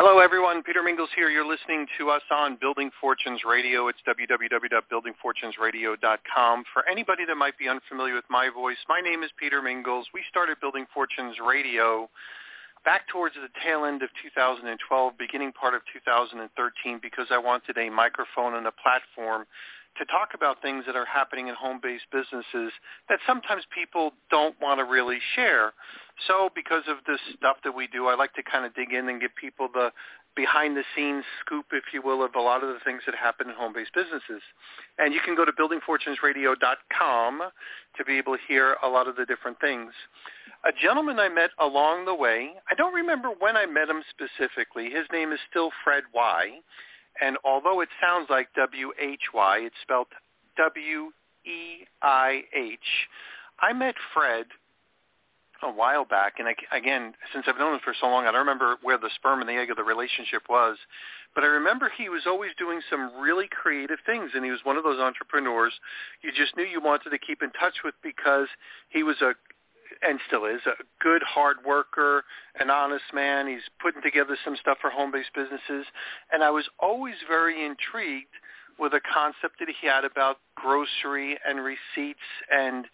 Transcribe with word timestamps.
Hello, 0.00 0.16
everyone. 0.18 0.62
Peter 0.62 0.80
Mingils 0.80 1.12
here. 1.14 1.28
You're 1.28 1.44
listening 1.44 1.84
to 1.98 2.08
us 2.08 2.22
on 2.32 2.56
Building 2.58 2.90
Fortunes 3.02 3.42
Radio. 3.46 3.88
It's 3.88 3.98
www.buildingfortunesradio.com. 4.08 6.64
For 6.72 6.88
anybody 6.88 7.26
that 7.26 7.34
might 7.34 7.58
be 7.58 7.68
unfamiliar 7.68 8.14
with 8.14 8.24
my 8.30 8.48
voice, 8.48 8.78
my 8.88 9.02
name 9.02 9.22
is 9.22 9.30
Peter 9.38 9.60
Mingils. 9.60 10.04
We 10.14 10.22
started 10.30 10.58
Building 10.58 10.86
Fortunes 10.94 11.36
Radio 11.46 12.08
back 12.82 13.08
towards 13.12 13.34
the 13.34 13.50
tail 13.62 13.84
end 13.84 14.02
of 14.02 14.08
2012, 14.22 15.18
beginning 15.18 15.52
part 15.52 15.74
of 15.74 15.82
2013, 15.92 16.98
because 17.02 17.26
I 17.30 17.36
wanted 17.36 17.76
a 17.76 17.90
microphone 17.90 18.54
and 18.54 18.66
a 18.66 18.72
platform 18.72 19.44
to 19.98 20.04
talk 20.06 20.30
about 20.34 20.62
things 20.62 20.84
that 20.86 20.96
are 20.96 21.04
happening 21.04 21.48
in 21.48 21.54
home-based 21.54 22.06
businesses 22.10 22.72
that 23.08 23.18
sometimes 23.26 23.64
people 23.74 24.12
don't 24.30 24.58
want 24.60 24.78
to 24.78 24.84
really 24.84 25.18
share. 25.36 25.72
So 26.26 26.50
because 26.54 26.82
of 26.88 26.98
the 27.06 27.18
stuff 27.36 27.56
that 27.64 27.72
we 27.72 27.86
do, 27.86 28.06
I 28.06 28.14
like 28.14 28.34
to 28.34 28.42
kind 28.42 28.64
of 28.64 28.74
dig 28.74 28.92
in 28.92 29.08
and 29.08 29.20
give 29.20 29.34
people 29.40 29.68
the 29.72 29.90
behind-the-scenes 30.36 31.24
scoop, 31.40 31.66
if 31.72 31.84
you 31.92 32.02
will, 32.02 32.22
of 32.22 32.34
a 32.36 32.40
lot 32.40 32.62
of 32.62 32.68
the 32.68 32.78
things 32.84 33.02
that 33.06 33.14
happen 33.14 33.48
in 33.48 33.54
home-based 33.54 33.92
businesses. 33.94 34.42
And 34.98 35.12
you 35.12 35.20
can 35.24 35.34
go 35.34 35.44
to 35.44 35.52
buildingfortunesradio.com 35.52 37.42
to 37.96 38.04
be 38.04 38.18
able 38.18 38.36
to 38.36 38.42
hear 38.46 38.76
a 38.82 38.88
lot 38.88 39.08
of 39.08 39.16
the 39.16 39.26
different 39.26 39.58
things. 39.60 39.92
A 40.64 40.72
gentleman 40.72 41.18
I 41.18 41.28
met 41.28 41.50
along 41.58 42.04
the 42.04 42.14
way, 42.14 42.52
I 42.70 42.74
don't 42.74 42.94
remember 42.94 43.30
when 43.38 43.56
I 43.56 43.66
met 43.66 43.88
him 43.88 44.02
specifically. 44.10 44.90
His 44.90 45.06
name 45.12 45.32
is 45.32 45.40
still 45.48 45.70
Fred 45.82 46.04
Weih. 46.14 46.60
And 47.20 47.36
although 47.44 47.80
it 47.80 47.88
sounds 48.00 48.28
like 48.30 48.48
W-H-Y, 48.54 49.58
it's 49.62 49.76
spelled 49.82 50.06
W-E-I-H. 50.56 51.08
I 53.60 53.72
met 53.72 53.94
Fred 54.14 54.46
a 55.62 55.70
while 55.70 56.04
back, 56.04 56.34
and 56.38 56.48
I, 56.48 56.54
again, 56.76 57.14
since 57.32 57.46
I've 57.48 57.58
known 57.58 57.74
him 57.74 57.80
for 57.84 57.94
so 57.98 58.06
long, 58.06 58.26
I 58.26 58.32
don't 58.32 58.40
remember 58.40 58.76
where 58.82 58.98
the 58.98 59.10
sperm 59.14 59.40
and 59.40 59.48
the 59.48 59.54
egg 59.54 59.70
of 59.70 59.76
the 59.76 59.84
relationship 59.84 60.42
was, 60.48 60.76
but 61.34 61.44
I 61.44 61.48
remember 61.48 61.90
he 61.96 62.08
was 62.08 62.22
always 62.26 62.50
doing 62.58 62.80
some 62.88 63.20
really 63.20 63.48
creative 63.48 63.98
things, 64.04 64.32
and 64.34 64.44
he 64.44 64.50
was 64.50 64.60
one 64.64 64.76
of 64.76 64.84
those 64.84 65.00
entrepreneurs 65.00 65.72
you 66.22 66.30
just 66.32 66.56
knew 66.56 66.64
you 66.64 66.80
wanted 66.80 67.10
to 67.10 67.18
keep 67.18 67.42
in 67.42 67.50
touch 67.52 67.82
with 67.84 67.94
because 68.02 68.48
he 68.88 69.02
was 69.02 69.20
a 69.22 69.34
and 70.02 70.20
still 70.26 70.46
is 70.46 70.60
a 70.66 70.82
good 71.02 71.22
hard 71.22 71.56
worker, 71.66 72.24
an 72.58 72.70
honest 72.70 73.04
man. 73.12 73.48
He's 73.48 73.68
putting 73.82 74.00
together 74.02 74.36
some 74.44 74.56
stuff 74.56 74.78
for 74.80 74.88
home-based 74.88 75.34
businesses, 75.34 75.84
and 76.32 76.42
I 76.42 76.50
was 76.50 76.64
always 76.78 77.16
very 77.28 77.64
intrigued 77.64 78.34
with 78.78 78.94
a 78.94 79.00
concept 79.00 79.58
that 79.58 79.68
he 79.68 79.86
had 79.86 80.04
about 80.04 80.38
grocery 80.54 81.38
and 81.46 81.60
receipts 81.62 82.24
and 82.50 82.86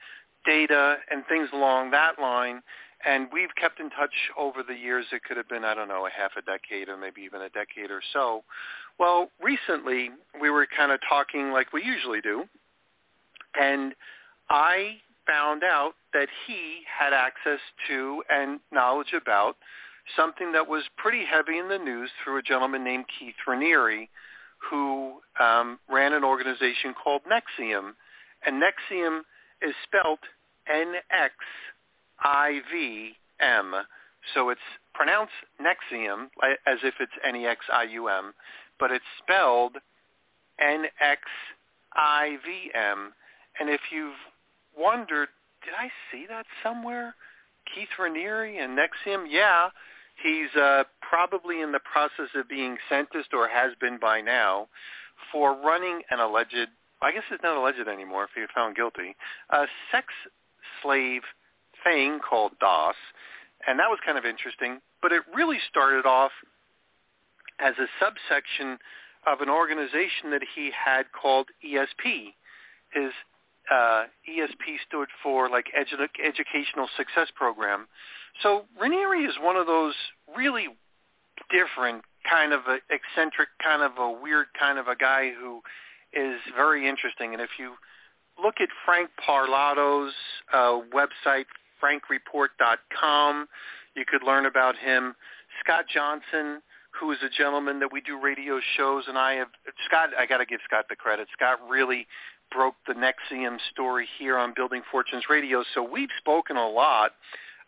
data 0.47 0.97
and 1.11 1.25
things 1.29 1.49
along 1.53 1.91
that 1.91 2.19
line. 2.21 2.63
And 3.05 3.29
we've 3.33 3.55
kept 3.61 3.79
in 3.79 3.91
touch 3.91 4.15
over 4.39 4.63
the 4.67 4.75
years. 4.75 5.05
It 5.13 5.23
could 5.25 5.37
have 5.37 5.49
been, 5.49 5.65
I 5.65 5.75
don't 5.75 5.89
know, 5.89 6.07
a 6.07 6.11
half 6.11 6.33
a 6.37 6.43
decade 6.43 6.89
or 6.89 6.97
maybe 6.97 7.21
even 7.23 7.43
a 7.43 7.51
decade 7.51 7.91
or 7.91 8.01
so. 8.13 8.43
Well, 8.99 9.31
recently 9.43 10.11
we 10.41 10.51
were 10.51 10.67
kind 10.75 10.93
of 10.93 11.01
talking 11.09 11.51
like 11.53 11.73
we 11.73 11.85
usually 11.85 12.21
do. 12.21 12.45
And 13.55 13.95
I 14.49 14.97
found 15.27 15.63
out 15.63 15.93
that 16.13 16.29
he 16.47 16.83
had 16.87 17.13
access 17.13 17.61
to 17.89 18.23
and 18.31 18.61
knowledge 18.73 19.13
about 19.21 19.57
something 20.17 20.53
that 20.53 20.67
was 20.67 20.85
pretty 20.97 21.25
heavy 21.25 21.59
in 21.59 21.69
the 21.69 21.79
news 21.79 22.11
through 22.23 22.39
a 22.39 22.43
gentleman 22.43 22.85
named 22.85 23.07
Keith 23.19 23.35
Raniere, 23.47 24.09
who 24.71 25.15
um, 25.41 25.79
ran 25.91 26.13
an 26.13 26.25
organization 26.25 26.95
called 27.03 27.23
NXIVM. 27.25 27.93
And 28.45 28.63
NXIVM 28.63 29.21
is 29.63 29.75
spelled 29.85 30.21
N-X-I-V-M. 30.69 31.35
So 34.35 34.49
it's 34.51 34.61
pronounced 34.95 35.33
Nexium 35.61 36.29
as 36.67 36.79
if 36.83 36.95
it's 37.01 37.13
N-E-X-I-U-M, 37.25 38.35
but 38.79 38.91
it's 38.91 39.05
spelled 39.23 39.77
N-X-I-V-M. 40.59 40.93
And 43.59 43.71
if 43.71 43.81
you've 43.93 44.15
wondered, 44.77 45.29
did 45.65 45.75
I 45.79 45.91
see 46.11 46.27
that 46.29 46.47
somewhere? 46.63 47.15
Keith 47.75 47.89
Raniere 47.99 48.63
and 48.63 48.79
NXIVM? 48.79 49.27
Yeah, 49.29 49.69
he's 50.23 50.55
uh, 50.61 50.85
probably 51.01 51.61
in 51.61 51.73
the 51.73 51.81
process 51.81 52.29
of 52.35 52.49
being 52.49 52.77
sentenced 52.89 53.35
or 53.35 53.49
has 53.49 53.73
been 53.81 53.99
by 53.99 54.21
now 54.21 54.69
for 55.33 55.57
running 55.57 56.03
an 56.11 56.21
alleged, 56.21 56.69
I 57.03 57.13
guess 57.13 57.25
it's 57.31 57.43
not 57.43 57.57
alleged 57.57 57.89
anymore 57.89 58.25
if 58.25 58.31
you're 58.37 58.49
found 58.55 58.77
guilty, 58.77 59.17
a 59.51 59.67
sex 59.91 60.07
slave 60.83 61.23
thing 61.85 62.19
called 62.19 62.53
DOS. 62.61 62.95
And 63.67 63.79
that 63.79 63.89
was 63.89 63.99
kind 64.05 64.19
of 64.19 64.25
interesting. 64.25 64.81
But 65.03 65.13
it 65.13 65.23
really 65.35 65.59
started 65.69 66.07
off 66.07 66.33
as 67.59 67.75
a 67.79 67.87
subsection 67.99 68.79
of 69.27 69.41
an 69.41 69.49
organization 69.49 70.31
that 70.31 70.43
he 70.55 70.71
had 70.73 71.05
called 71.13 71.49
ESP. 71.65 72.35
His 72.93 73.13
uh, 73.71 74.05
ESP 74.29 74.79
stood 74.87 75.09
for 75.23 75.49
like 75.49 75.67
edu- 75.77 76.09
Educational 76.25 76.89
Success 76.97 77.29
Program. 77.35 77.87
So 78.43 78.65
Raniere 78.81 79.27
is 79.29 79.35
one 79.41 79.57
of 79.57 79.67
those 79.67 79.95
really 80.37 80.69
different 81.51 82.05
kind 82.29 82.53
of 82.53 82.61
a 82.69 82.79
eccentric, 82.91 83.49
kind 83.63 83.83
of 83.83 83.93
a 83.99 84.11
weird 84.11 84.47
kind 84.59 84.79
of 84.79 84.89
a 84.89 84.97
guy 84.97 85.33
who 85.39 85.61
is 86.13 86.41
very 86.57 86.89
interesting. 86.89 87.33
And 87.33 87.43
if 87.43 87.51
you 87.59 87.75
look 88.43 88.57
at 88.61 88.69
Frank 88.85 89.11
Parlato's 89.27 90.13
uh, 90.53 90.81
website, 90.95 91.47
frankreport.com, 91.83 93.49
you 93.95 94.05
could 94.07 94.23
learn 94.23 94.47
about 94.47 94.77
him. 94.77 95.15
Scott 95.61 95.87
Johnson, 95.93 96.61
who 96.99 97.11
is 97.13 97.19
a 97.25 97.29
gentleman 97.29 97.81
that 97.81 97.93
we 97.93 98.01
do 98.01 98.21
radio 98.21 98.61
shows, 98.77 99.05
and 99.09 99.19
I 99.19 99.35
have 99.35 99.49
Scott. 99.87 100.11
I 100.19 100.27
got 100.27 100.39
to 100.39 100.47
give 100.47 100.61
Scott 100.65 100.87
the 100.89 100.97
credit. 100.97 101.29
Scott 101.33 101.59
really 101.69 102.07
broke 102.53 102.75
the 102.87 102.95
NXIVM 102.95 103.59
story 103.73 104.07
here 104.19 104.39
on 104.39 104.53
Building 104.55 104.83
Fortunes 104.91 105.25
Radio. 105.29 105.65
So 105.75 105.83
we've 105.83 106.11
spoken 106.19 106.57
a 106.57 106.69
lot 106.69 107.13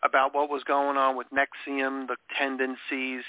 about 0.03 0.33
what 0.33 0.49
was 0.49 0.63
going 0.63 0.97
on 0.97 1.17
with 1.17 1.27
NXIVM, 1.33 2.07
the 2.07 2.15
tendencies, 2.37 3.23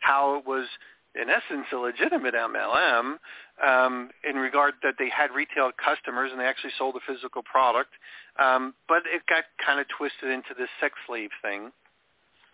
how 0.00 0.36
it 0.38 0.46
was 0.46 0.66
in 1.14 1.28
essence 1.28 1.66
a 1.72 1.76
legitimate 1.76 2.34
MLM 2.34 3.16
um, 3.66 4.10
in 4.28 4.36
regard 4.36 4.74
that 4.82 4.94
they 4.98 5.08
had 5.08 5.30
retail 5.30 5.70
customers 5.72 6.30
and 6.32 6.40
they 6.40 6.44
actually 6.44 6.72
sold 6.78 6.96
a 6.96 7.12
physical 7.12 7.42
product, 7.42 7.90
um, 8.38 8.74
but 8.88 9.02
it 9.06 9.22
got 9.28 9.44
kind 9.64 9.80
of 9.80 9.86
twisted 9.96 10.30
into 10.30 10.54
this 10.58 10.68
sex 10.80 10.94
slave 11.06 11.30
thing. 11.42 11.70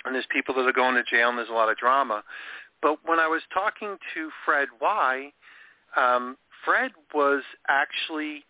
And 0.05 0.15
there's 0.15 0.27
people 0.33 0.55
that 0.55 0.67
are 0.67 0.73
going 0.73 0.95
to 0.95 1.03
jail 1.03 1.29
and 1.29 1.39
there's 1.39 1.49
a 1.49 1.53
lot 1.53 1.71
of 1.71 1.77
drama. 1.77 2.23
But 2.83 2.99
when 3.05 3.19
I 3.19 3.27
was 3.27 3.43
talking 3.53 3.97
to 4.15 4.31
Fred 4.45 4.69
Weih, 4.83 5.33
um, 5.97 6.37
Fred 6.65 6.93
was 7.15 7.43
actually 7.69 8.45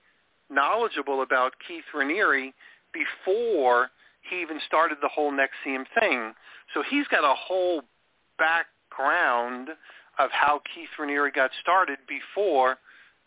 knowledgeable 0.50 1.22
about 1.22 1.54
Keith 1.66 1.84
Raniere 1.94 2.52
before 2.92 3.90
he 4.28 4.40
even 4.40 4.60
started 4.66 4.98
the 5.00 5.08
whole 5.08 5.32
NXIVM 5.32 5.84
thing. 5.98 6.32
So 6.74 6.82
he's 6.88 7.06
got 7.08 7.24
a 7.24 7.34
whole 7.34 7.82
background 8.38 9.68
of 10.18 10.30
how 10.32 10.60
Keith 10.74 10.88
Raniere 10.98 11.32
got 11.32 11.50
started 11.60 11.98
before 12.08 12.78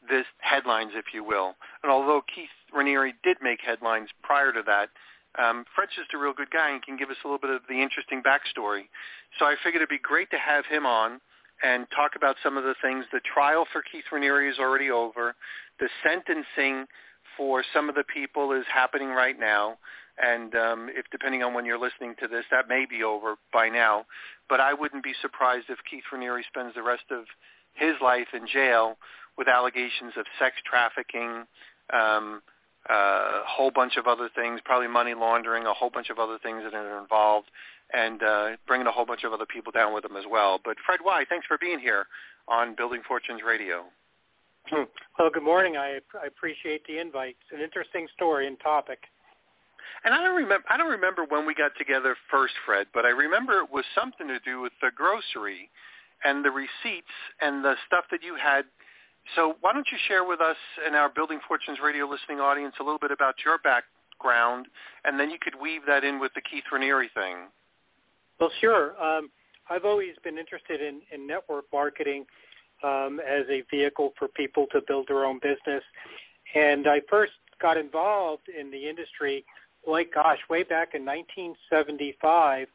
this 0.10 0.26
headlines, 0.40 0.92
if 0.96 1.06
you 1.14 1.24
will. 1.24 1.56
And 1.84 1.92
although 1.92 2.22
Keith 2.34 2.50
Raniere 2.74 3.12
did 3.24 3.38
make 3.42 3.60
headlines 3.62 4.10
prior 4.24 4.52
to 4.54 4.64
that, 4.66 4.90
um, 5.38 5.66
Fred's 5.76 5.92
just 5.96 6.14
a 6.14 6.18
real 6.18 6.34
good 6.34 6.50
guy 6.50 6.72
and 6.72 6.82
can 6.82 6.98
give 6.98 7.10
us 7.10 7.18
a 7.24 7.28
little 7.28 7.40
bit 7.40 7.52
of 7.52 7.62
the 7.70 7.82
interesting 7.82 8.24
backstory. 8.24 8.90
So 9.38 9.46
I 9.46 9.56
figured 9.64 9.82
it'd 9.82 9.90
be 9.90 10.00
great 10.00 10.32
to 10.32 10.40
have 10.40 10.66
him 10.66 10.86
on 10.86 11.22
and 11.62 11.86
talk 11.96 12.12
about 12.16 12.38
some 12.42 12.58
of 12.58 12.64
the 12.64 12.76
things. 12.82 13.06
The 13.12 13.22
trial 13.22 13.66
for 13.72 13.84
Keith 13.84 14.06
Raniere 14.12 14.50
is 14.50 14.58
already 14.58 14.90
over. 14.90 15.36
The 15.80 15.90
sentencing 16.04 16.88
for 17.38 17.64
some 17.74 17.90
of 17.90 17.96
the 17.96 18.04
people 18.04 18.52
is 18.54 18.66
happening 18.74 19.10
right 19.10 19.40
now. 19.40 19.78
And 20.22 20.54
um, 20.56 20.90
if 20.94 21.06
depending 21.12 21.44
on 21.44 21.54
when 21.54 21.66
you're 21.66 21.80
listening 21.80 22.16
to 22.22 22.28
this, 22.28 22.46
that 22.52 22.68
may 22.68 22.86
be 22.86 23.04
over 23.04 23.36
by 23.54 23.70
now. 23.70 24.06
But 24.50 24.60
I 24.60 24.74
wouldn't 24.74 25.04
be 25.04 25.14
surprised 25.22 25.66
if 25.70 25.78
Keith 25.90 26.04
Raniere 26.14 26.42
spends 26.46 26.76
the 26.76 26.84
rest 26.84 27.06
of 27.12 27.26
his 27.74 27.96
life 28.02 28.28
in 28.34 28.46
jail 28.48 28.98
with 29.38 29.48
allegations 29.48 30.14
of 30.18 30.26
sex 30.38 30.56
trafficking, 30.66 31.46
um, 31.94 32.42
a 32.90 33.42
whole 33.48 33.72
bunch 33.72 33.96
of 33.96 34.08
other 34.08 34.30
things, 34.36 34.60
probably 34.66 34.88
money 34.88 35.14
laundering, 35.14 35.66
a 35.66 35.74
whole 35.74 35.90
bunch 35.90 36.10
of 36.10 36.20
other 36.20 36.38
things 36.44 36.64
that 36.64 36.74
are 36.74 37.00
involved. 37.00 37.48
and 37.94 38.22
uh, 38.22 38.50
bringing 38.68 38.88
a 38.88 38.92
whole 38.92 39.06
bunch 39.06 39.24
of 39.24 39.34
other 39.34 39.46
people 39.46 39.72
down 39.72 39.94
with 39.94 40.06
him 40.06 40.16
as 40.16 40.26
well. 40.30 40.60
But 40.64 40.78
Fred 40.86 41.00
Weih, 41.06 41.28
thanks 41.28 41.48
for 41.48 41.58
being 41.58 41.80
here 41.80 42.06
on 42.48 42.76
Building 42.76 43.02
Fortunes 43.08 43.42
Radio. 43.46 43.86
Hmm. 44.68 44.84
Well, 45.18 45.30
good 45.34 45.44
morning. 45.44 45.78
I, 45.78 46.00
I 46.22 46.28
appreciate 46.28 46.86
the 46.88 47.00
invite. 47.00 47.36
It's 47.42 47.58
an 47.58 47.64
interesting 47.64 48.08
story 48.16 48.48
and 48.48 48.60
topic. 48.60 49.00
And 50.04 50.14
I 50.14 50.24
don't 50.24 50.36
remember. 50.36 50.66
I 50.70 50.78
don't 50.78 50.92
remember 50.92 51.26
when 51.28 51.46
we 51.46 51.54
got 51.54 51.72
together 51.78 52.16
first, 52.32 52.54
Fred, 52.66 52.88
but 52.94 53.06
I 53.06 53.10
remember 53.10 53.60
it 53.60 53.72
was 53.72 53.86
something 53.94 54.28
to 54.28 54.40
do 54.40 54.62
with 54.62 54.74
the 54.82 54.92
grocery 54.96 55.70
and 56.24 56.44
the 56.44 56.52
receipts 56.52 57.16
and 57.42 57.64
the 57.64 57.76
stuff 57.88 58.06
that 58.12 58.24
you 58.24 58.36
had. 58.36 58.66
So 59.36 59.56
why 59.62 59.74
don't 59.74 59.88
you 59.92 59.98
share 60.08 60.24
with 60.24 60.42
us 60.42 60.58
and 60.86 60.96
our 60.96 61.10
Building 61.10 61.40
Fortunes 61.48 61.80
radio 61.84 62.06
listening 62.06 62.40
audience 62.40 62.76
a 62.80 62.84
little 62.84 63.00
bit 63.00 63.12
about 63.12 63.36
your 63.46 63.60
background, 63.60 64.68
and 65.06 65.20
then 65.20 65.30
you 65.30 65.38
could 65.40 65.56
weave 65.62 65.82
that 65.88 66.04
in 66.04 66.20
with 66.20 66.34
the 66.34 66.42
Keith 66.42 66.64
Raniere 66.74 67.08
thing. 67.14 67.48
Well, 68.40 68.52
sure. 68.60 69.02
Um, 69.02 69.30
I've 69.70 69.86
always 69.86 70.16
been 70.24 70.38
interested 70.38 70.82
in, 70.82 71.02
in 71.14 71.28
network 71.28 71.66
marketing 71.72 72.26
um, 72.84 73.20
as 73.20 73.46
a 73.50 73.64
vehicle 73.70 74.14
for 74.18 74.28
people 74.30 74.66
to 74.72 74.82
build 74.88 75.08
their 75.08 75.26
own 75.26 75.40
business. 75.40 75.84
And 76.56 76.88
I 76.88 77.02
first 77.10 77.34
got 77.62 77.78
involved 77.78 78.48
in 78.50 78.72
the 78.72 78.90
industry, 78.90 79.46
like, 79.88 80.14
gosh, 80.14 80.40
way 80.50 80.64
back 80.64 80.90
in 80.94 81.06
1975 81.06 82.68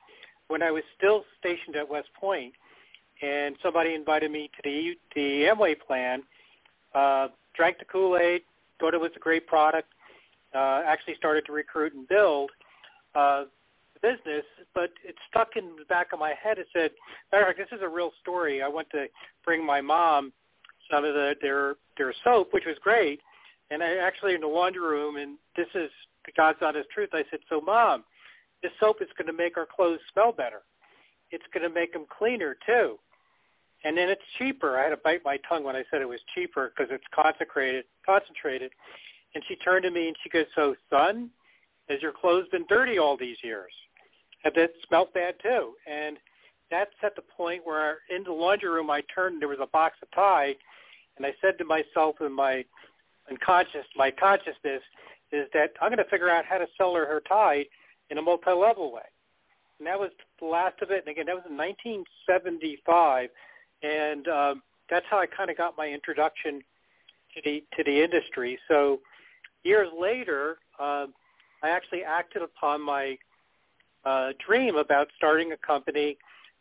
when 0.48 0.62
I 0.62 0.70
was 0.70 0.82
still 0.96 1.24
stationed 1.38 1.76
at 1.76 1.88
West 1.88 2.08
And 3.22 3.56
somebody 3.62 3.94
invited 3.94 4.30
me 4.30 4.50
to 4.56 4.62
the, 4.62 4.94
the 5.14 5.44
Amway 5.44 5.74
plan, 5.78 6.22
uh, 6.94 7.28
drank 7.54 7.78
the 7.78 7.84
Kool-Aid, 7.84 8.42
thought 8.80 8.94
it 8.94 9.00
was 9.00 9.12
a 9.16 9.20
great 9.20 9.46
product, 9.46 9.88
uh, 10.54 10.82
actually 10.86 11.14
started 11.16 11.46
to 11.46 11.52
recruit 11.52 11.94
and 11.94 12.06
build. 12.08 12.50
Uh, 13.14 13.44
business, 14.04 14.44
but 14.74 14.90
it 15.02 15.14
stuck 15.30 15.56
in 15.56 15.76
the 15.78 15.84
back 15.86 16.08
of 16.12 16.18
my 16.18 16.34
head. 16.40 16.58
It 16.58 16.66
said, 16.74 16.90
matter 17.32 17.44
of 17.48 17.56
fact, 17.56 17.70
this 17.70 17.78
is 17.78 17.82
a 17.82 17.88
real 17.88 18.12
story. 18.20 18.60
I 18.62 18.68
went 18.68 18.90
to 18.90 19.06
bring 19.44 19.64
my 19.64 19.80
mom 19.80 20.30
some 20.90 21.04
of 21.04 21.14
the, 21.14 21.34
their 21.40 21.76
their 21.96 22.12
soap, 22.22 22.52
which 22.52 22.64
was 22.66 22.76
great, 22.82 23.20
and 23.70 23.82
I 23.82 23.96
actually 23.96 24.34
in 24.34 24.42
the 24.42 24.46
laundry 24.46 24.82
room, 24.82 25.16
and 25.16 25.38
this 25.56 25.68
is 25.74 25.90
God's 26.32 26.58
honest 26.62 26.88
truth. 26.90 27.10
I 27.12 27.24
said, 27.30 27.40
so 27.48 27.60
mom, 27.60 28.04
this 28.62 28.72
soap 28.80 29.02
is 29.02 29.08
going 29.16 29.26
to 29.26 29.32
make 29.32 29.56
our 29.56 29.66
clothes 29.66 30.00
smell 30.12 30.32
better. 30.32 30.62
It's 31.30 31.44
going 31.52 31.68
to 31.68 31.74
make 31.74 31.92
them 31.92 32.06
cleaner 32.08 32.56
too. 32.66 32.98
And 33.84 33.96
then 33.96 34.08
it's 34.08 34.22
cheaper. 34.38 34.78
I 34.78 34.84
had 34.84 34.90
to 34.90 34.96
bite 34.96 35.20
my 35.24 35.38
tongue 35.48 35.64
when 35.64 35.76
I 35.76 35.84
said 35.90 36.00
it 36.00 36.08
was 36.08 36.20
cheaper 36.34 36.72
because 36.74 36.92
it's 36.92 37.04
concentrated, 37.14 37.84
concentrated. 38.06 38.72
And 39.34 39.44
she 39.46 39.56
turned 39.56 39.82
to 39.82 39.90
me 39.90 40.08
and 40.08 40.16
she 40.22 40.30
goes, 40.30 40.46
so 40.54 40.74
son, 40.88 41.30
has 41.88 42.00
your 42.00 42.12
clothes 42.12 42.48
been 42.50 42.64
dirty 42.68 42.98
all 42.98 43.16
these 43.16 43.36
years? 43.42 43.72
Have 44.42 44.54
that 44.54 44.70
smelled 44.86 45.12
bad 45.12 45.34
too. 45.42 45.74
And 45.86 46.16
that's 46.70 46.94
at 47.02 47.14
the 47.14 47.22
point 47.22 47.62
where 47.64 47.98
in 48.14 48.24
the 48.24 48.32
laundry 48.32 48.70
room 48.70 48.90
I 48.90 49.02
turned 49.14 49.34
and 49.34 49.42
there 49.42 49.48
was 49.48 49.58
a 49.60 49.66
box 49.66 49.96
of 50.02 50.10
Tide, 50.12 50.56
and 51.16 51.26
I 51.26 51.34
said 51.40 51.58
to 51.58 51.64
myself 51.64 52.16
in 52.20 52.32
my 52.32 52.64
unconscious, 53.30 53.86
my 53.96 54.10
consciousness 54.10 54.82
is 55.32 55.48
that 55.52 55.72
I'm 55.80 55.90
going 55.90 55.98
to 56.04 56.10
figure 56.10 56.30
out 56.30 56.44
how 56.44 56.58
to 56.58 56.66
sell 56.76 56.94
her 56.94 57.06
her 57.06 57.22
Tide 57.28 57.66
in 58.10 58.18
a 58.18 58.22
multi-level 58.22 58.92
way. 58.92 59.02
And 59.78 59.86
that 59.86 59.98
was 59.98 60.10
the 60.40 60.46
last 60.46 60.80
of 60.82 60.90
it. 60.90 61.04
And 61.06 61.08
again, 61.08 61.26
that 61.26 61.34
was 61.34 61.44
in 61.48 61.56
1975, 61.56 63.28
and 63.82 64.28
um, 64.28 64.62
that's 64.88 65.06
how 65.10 65.18
I 65.18 65.26
kind 65.26 65.50
of 65.50 65.56
got 65.56 65.76
my 65.76 65.88
introduction 65.88 66.62
to 67.34 67.40
the 67.44 67.64
to 67.76 67.84
the 67.84 68.02
industry. 68.02 68.58
So 68.68 69.00
years 69.64 69.88
later, 69.98 70.58
um, 70.78 71.14
I 71.62 71.70
actually 71.70 72.04
acted 72.04 72.42
upon 72.42 72.80
my 72.82 73.18
uh, 74.04 74.32
dream 74.44 74.76
about 74.76 75.08
starting 75.16 75.52
a 75.52 75.56
company 75.56 76.18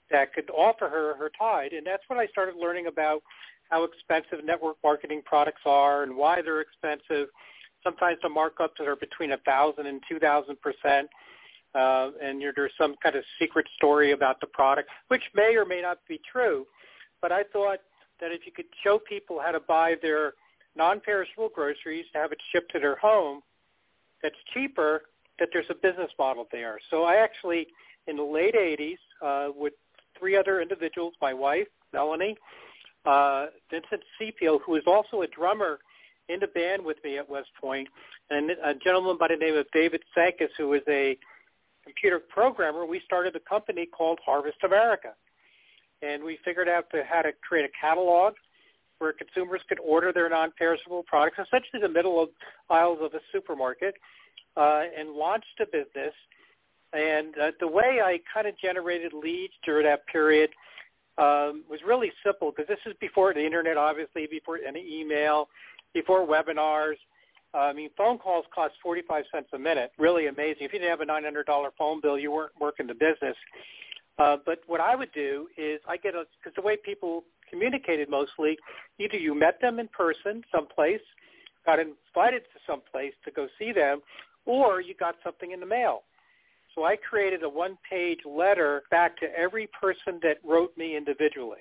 that 0.10 0.34
could 0.34 0.50
offer 0.50 0.90
her 0.90 1.16
her 1.18 1.32
tide. 1.38 1.74
And 1.74 1.86
that's 1.86 2.04
when 2.08 2.20
I 2.20 2.28
started 2.28 2.56
learning 2.56 2.88
about 2.88 3.22
how 3.70 3.84
expensive 3.84 4.46
network 4.46 4.78
marketing 4.84 5.22
products 5.26 5.62
are 5.66 6.04
and 6.04 6.16
why 6.16 6.42
they're 6.42 6.62
expensive. 6.62 7.28
Sometimes 7.84 8.18
the 8.22 8.30
markups 8.30 8.80
are 8.86 8.96
between 8.96 9.32
a 9.32 9.38
thousand 9.38 9.88
and 9.88 10.02
two 10.10 10.20
thousand 10.20 10.58
percent. 10.62 11.10
Uh, 11.76 12.12
and 12.22 12.42
there's 12.56 12.72
some 12.78 12.96
kind 13.02 13.16
of 13.16 13.24
secret 13.40 13.66
story 13.76 14.12
about 14.12 14.40
the 14.40 14.46
product, 14.46 14.90
which 15.08 15.24
may 15.34 15.56
or 15.56 15.66
may 15.66 15.82
not 15.82 15.98
be 16.08 16.22
true. 16.32 16.68
But 17.20 17.32
I 17.32 17.44
thought 17.52 17.80
that 18.22 18.32
if 18.32 18.46
you 18.46 18.52
could 18.52 18.68
show 18.84 19.00
people 19.00 19.42
how 19.44 19.52
to 19.52 19.60
buy 19.60 19.96
their 20.02 20.34
non-perishable 20.76 21.50
groceries, 21.54 22.06
have 22.14 22.32
it 22.32 22.38
shipped 22.52 22.72
to 22.74 22.80
their 22.80 22.96
home, 22.98 23.42
that's 24.22 24.36
cheaper 24.54 25.04
that 25.40 25.50
there's 25.52 25.66
a 25.70 25.76
business 25.76 26.12
model 26.18 26.48
there. 26.52 26.80
So 26.90 27.04
I 27.04 27.16
actually, 27.16 27.68
in 28.08 28.18
the 28.18 28.24
late 28.24 28.56
80s, 28.56 28.98
uh, 29.22 29.52
with 29.56 29.74
three 30.18 30.38
other 30.38 30.62
individuals, 30.62 31.14
my 31.22 31.34
wife, 31.34 31.68
Melanie, 31.92 32.38
uh, 33.06 33.48
Vincent 33.70 34.02
Sepio, 34.20 34.60
who 34.66 34.76
is 34.76 34.84
also 34.88 35.22
a 35.22 35.28
drummer 35.28 35.80
in 36.30 36.40
the 36.40 36.48
band 36.48 36.84
with 36.84 36.98
me 37.04 37.18
at 37.18 37.30
West 37.30 37.50
Point, 37.60 37.88
and 38.30 38.52
a 38.52 38.74
gentleman 38.84 39.18
by 39.18 39.28
the 39.28 39.36
name 39.36 39.56
of 39.56 39.66
David 39.74 40.02
Sankis, 40.16 40.50
who 40.58 40.70
was 40.70 40.82
a 40.88 41.18
computer 41.84 42.20
programmer, 42.20 42.86
we 42.86 43.02
started 43.06 43.36
a 43.36 43.40
company 43.40 43.86
called 43.86 44.20
Harvest 44.26 44.58
America. 44.64 45.14
And 46.02 46.24
we 46.24 46.38
figured 46.44 46.68
out 46.68 46.90
to, 46.92 47.04
how 47.10 47.22
to 47.22 47.32
create 47.48 47.66
a 47.66 47.74
catalog 47.80 48.34
where 49.00 49.14
consumers 49.14 49.62
could 49.68 49.80
order 49.80 50.14
their 50.14 50.30
non-perishable 50.30 51.04
products, 51.08 51.38
essentially 51.40 51.82
the 51.82 51.90
middle 51.90 52.22
of 52.22 52.30
aisles 52.70 53.00
of 53.02 53.14
a 53.14 53.20
supermarket, 53.32 53.96
uh, 54.56 54.84
and 54.98 55.12
launched 55.12 55.60
a 55.60 55.66
business. 55.66 56.14
And 56.94 57.38
uh, 57.38 57.52
the 57.60 57.68
way 57.68 58.00
I 58.04 58.20
kind 58.34 58.48
of 58.48 58.58
generated 58.60 59.14
leads 59.14 59.54
during 59.66 59.86
that 59.86 60.06
period 60.08 60.52
um, 61.18 61.64
was 61.70 61.80
really 61.86 62.12
simple 62.26 62.52
because 62.52 62.68
this 62.68 62.80
is 62.86 62.94
before 63.00 63.34
the 63.34 63.46
internet, 63.46 63.78
obviously, 63.78 64.28
before 64.28 64.60
any 64.66 65.02
email, 65.02 65.48
before 65.94 66.28
webinars. 66.28 66.96
Uh, 67.54 67.58
I 67.58 67.74
mean, 67.74 67.90
phone 67.96 68.18
calls 68.18 68.46
cost 68.54 68.74
45 68.82 69.26
cents 69.32 69.48
a 69.54 69.60
minute. 69.60 69.92
Really 69.98 70.28
amazing. 70.28 70.64
If 70.64 70.74
you 70.74 70.80
didn't 70.80 70.90
have 70.90 71.02
a 71.02 71.06
$900 71.06 71.70
phone 71.78 72.02
bill, 72.02 72.18
you 72.18 72.32
weren't 72.32 72.54
working 72.60 72.88
the 72.88 72.94
business. 72.94 73.36
Uh, 74.18 74.38
but 74.46 74.60
what 74.68 74.80
I 74.80 74.96
would 74.96 75.12
do 75.14 75.48
is 75.58 75.80
I 75.88 75.98
get 75.98 76.16
a, 76.16 76.26
because 76.40 76.56
the 76.56 76.62
way 76.62 76.78
people 76.78 77.24
communicated 77.50 78.10
mostly, 78.10 78.58
either 79.00 79.18
you 79.18 79.36
met 79.36 79.60
them 79.62 79.80
in 79.80 79.88
person 79.88 80.44
someplace, 80.52 81.02
got 81.66 81.80
invited 81.80 82.44
to 82.54 82.60
someplace 82.68 83.14
to 83.26 83.32
go 83.32 83.48
see 83.58 83.72
them, 83.72 84.02
or 84.46 84.82
you 84.82 84.94
got 84.96 85.16
something 85.24 85.52
in 85.52 85.60
the 85.60 85.66
mail. 85.66 86.04
So 86.76 86.84
I 86.84 86.96
created 86.96 87.44
a 87.44 87.50
one-page 87.50 88.20
letter 88.26 88.84
back 88.90 89.18
to 89.20 89.28
every 89.38 89.70
person 89.80 90.20
that 90.24 90.38
wrote 90.44 90.76
me 90.76 90.98
individually. 90.98 91.60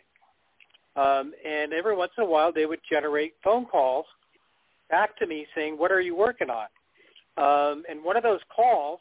Um, 0.97 1.33
and 1.47 1.73
every 1.73 1.95
once 1.95 2.13
in 2.17 2.25
a 2.25 2.27
while, 2.27 2.53
they 2.53 2.67
would 2.67 2.81
generate 2.91 3.35
phone 3.45 3.67
calls 3.67 4.07
back 4.93 5.17
to 5.19 5.27
me 5.27 5.47
saying, 5.57 5.77
what 5.77 5.91
are 5.91 6.01
you 6.01 6.15
working 6.15 6.51
on? 6.51 6.69
Um, 7.37 7.83
and 7.91 8.05
one 8.05 8.17
of 8.17 8.23
those 8.23 8.41
calls 8.55 9.01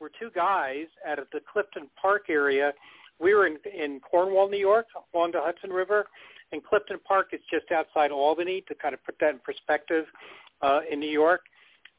were 0.00 0.10
two 0.18 0.30
guys 0.34 0.86
out 1.06 1.20
of 1.20 1.26
the 1.32 1.40
Clifton 1.52 1.88
Park 2.00 2.24
area. 2.28 2.72
We 3.20 3.34
were 3.34 3.46
in, 3.46 3.58
in 3.72 4.00
Cornwall, 4.00 4.48
New 4.48 4.58
York, 4.58 4.86
along 5.14 5.32
the 5.32 5.40
Hudson 5.40 5.70
River, 5.70 6.06
and 6.50 6.64
Clifton 6.64 6.98
Park 7.06 7.28
is 7.32 7.40
just 7.52 7.70
outside 7.70 8.10
Albany 8.10 8.64
to 8.68 8.74
kind 8.74 8.94
of 8.94 9.04
put 9.04 9.16
that 9.20 9.34
in 9.34 9.40
perspective 9.40 10.06
uh, 10.62 10.80
in 10.90 10.98
New 10.98 11.10
York. 11.10 11.42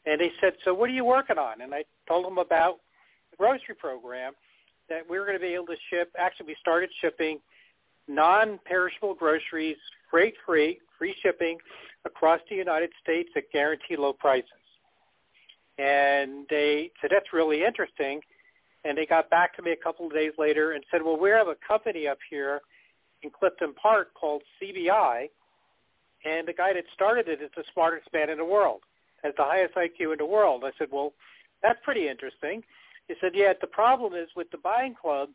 And 0.06 0.20
they 0.20 0.32
said, 0.42 0.54
so 0.66 0.74
what 0.74 0.90
are 0.90 0.94
you 0.94 1.06
working 1.06 1.38
on? 1.38 1.62
And 1.62 1.74
I 1.74 1.84
told 2.08 2.26
them 2.26 2.40
about 2.40 2.80
the 3.32 3.38
grocery 3.38 3.76
program 3.78 4.34
that 4.90 5.08
we 5.08 5.20
were 5.20 5.26
going 5.26 5.38
to 5.38 5.46
be 5.46 5.54
able 5.54 5.68
to 5.68 5.76
ship. 5.92 6.12
Actually, 6.18 6.48
we 6.48 6.56
started 6.60 6.90
shipping 7.00 7.40
non-perishable 8.08 9.14
groceries, 9.14 9.78
freight-free, 10.10 10.80
free 10.98 11.16
shipping 11.22 11.58
across 12.06 12.40
the 12.50 12.56
United 12.56 12.92
States 13.02 13.30
at 13.36 13.44
guaranteed 13.52 14.00
low 14.00 14.14
prices. 14.14 14.50
And 15.78 16.46
they 16.50 16.92
said, 17.02 17.12
that's 17.14 17.34
really 17.34 17.64
interesting. 17.64 18.22
And 18.86 18.98
they 18.98 19.06
got 19.06 19.30
back 19.30 19.56
to 19.56 19.62
me 19.62 19.72
a 19.72 19.76
couple 19.76 20.08
of 20.08 20.14
days 20.14 20.32
later 20.38 20.72
and 20.74 20.84
said, 20.92 21.02
well, 21.04 21.20
we 21.20 21.30
have 21.30 21.48
a 21.48 21.56
company 21.68 22.08
up 22.08 22.20
here 22.30 22.62
in 23.24 23.30
Clifton 23.30 23.74
Park 23.74 24.14
called 24.14 24.42
CBI, 24.62 25.28
and 26.26 26.48
the 26.48 26.54
guy 26.54 26.74
that 26.74 26.84
started 26.94 27.28
it 27.28 27.42
is 27.42 27.50
the 27.56 27.64
smartest 27.74 28.08
man 28.14 28.30
in 28.30 28.38
the 28.38 28.46
world 28.46 28.82
has 29.24 29.34
the 29.38 29.44
highest 29.44 29.76
IQ 29.76 30.14
in 30.14 30.18
the 30.18 30.26
world. 30.26 30.64
I 30.66 30.72
said, 30.78 30.88
well, 30.92 31.14
that's 31.62 31.80
pretty 31.84 32.08
interesting. 32.08 32.64
He 33.08 33.16
said, 33.20 33.32
yeah, 33.36 33.54
the 33.60 33.68
problem 33.68 34.14
is 34.14 34.30
with 34.36 34.50
the 34.52 34.58
buying 34.58 34.96
club 34.96 35.30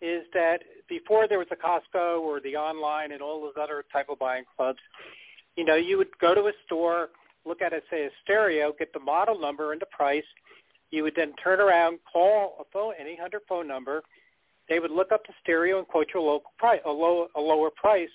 is 0.00 0.24
that 0.32 0.58
before 0.88 1.28
there 1.28 1.38
was 1.38 1.48
a 1.50 1.56
Costco 1.56 2.20
or 2.20 2.40
the 2.40 2.56
online 2.56 3.12
and 3.12 3.20
all 3.20 3.40
those 3.40 3.54
other 3.60 3.84
type 3.92 4.08
of 4.08 4.18
buying 4.18 4.44
clubs, 4.56 4.78
you 5.56 5.64
know, 5.64 5.74
you 5.74 5.98
would 5.98 6.08
go 6.20 6.34
to 6.34 6.42
a 6.42 6.52
store, 6.66 7.10
look 7.44 7.62
at 7.62 7.72
it, 7.72 7.84
say 7.90 8.04
a 8.04 8.10
stereo, 8.22 8.72
get 8.78 8.92
the 8.92 9.00
model 9.00 9.38
number 9.38 9.72
and 9.72 9.80
the 9.80 9.86
price. 9.86 10.24
You 10.90 11.02
would 11.04 11.14
then 11.16 11.34
turn 11.42 11.60
around, 11.60 11.98
call 12.10 12.56
a 12.60 12.64
phone, 12.72 12.94
an 12.98 13.06
800 13.06 13.42
phone 13.48 13.68
number. 13.68 14.02
They 14.68 14.78
would 14.78 14.90
look 14.90 15.12
up 15.12 15.22
the 15.26 15.32
stereo 15.42 15.78
and 15.78 15.86
quote 15.86 16.08
you 16.14 16.20
a 16.20 16.22
local 16.22 16.52
price, 16.58 16.80
a, 16.86 16.90
low, 16.90 17.28
a 17.36 17.40
lower 17.40 17.70
price 17.70 18.08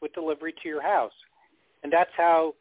with 0.00 0.12
delivery 0.12 0.54
to 0.62 0.68
your 0.68 0.82
house. 0.82 1.12
And 1.82 1.92
that's 1.92 2.10
how 2.16 2.54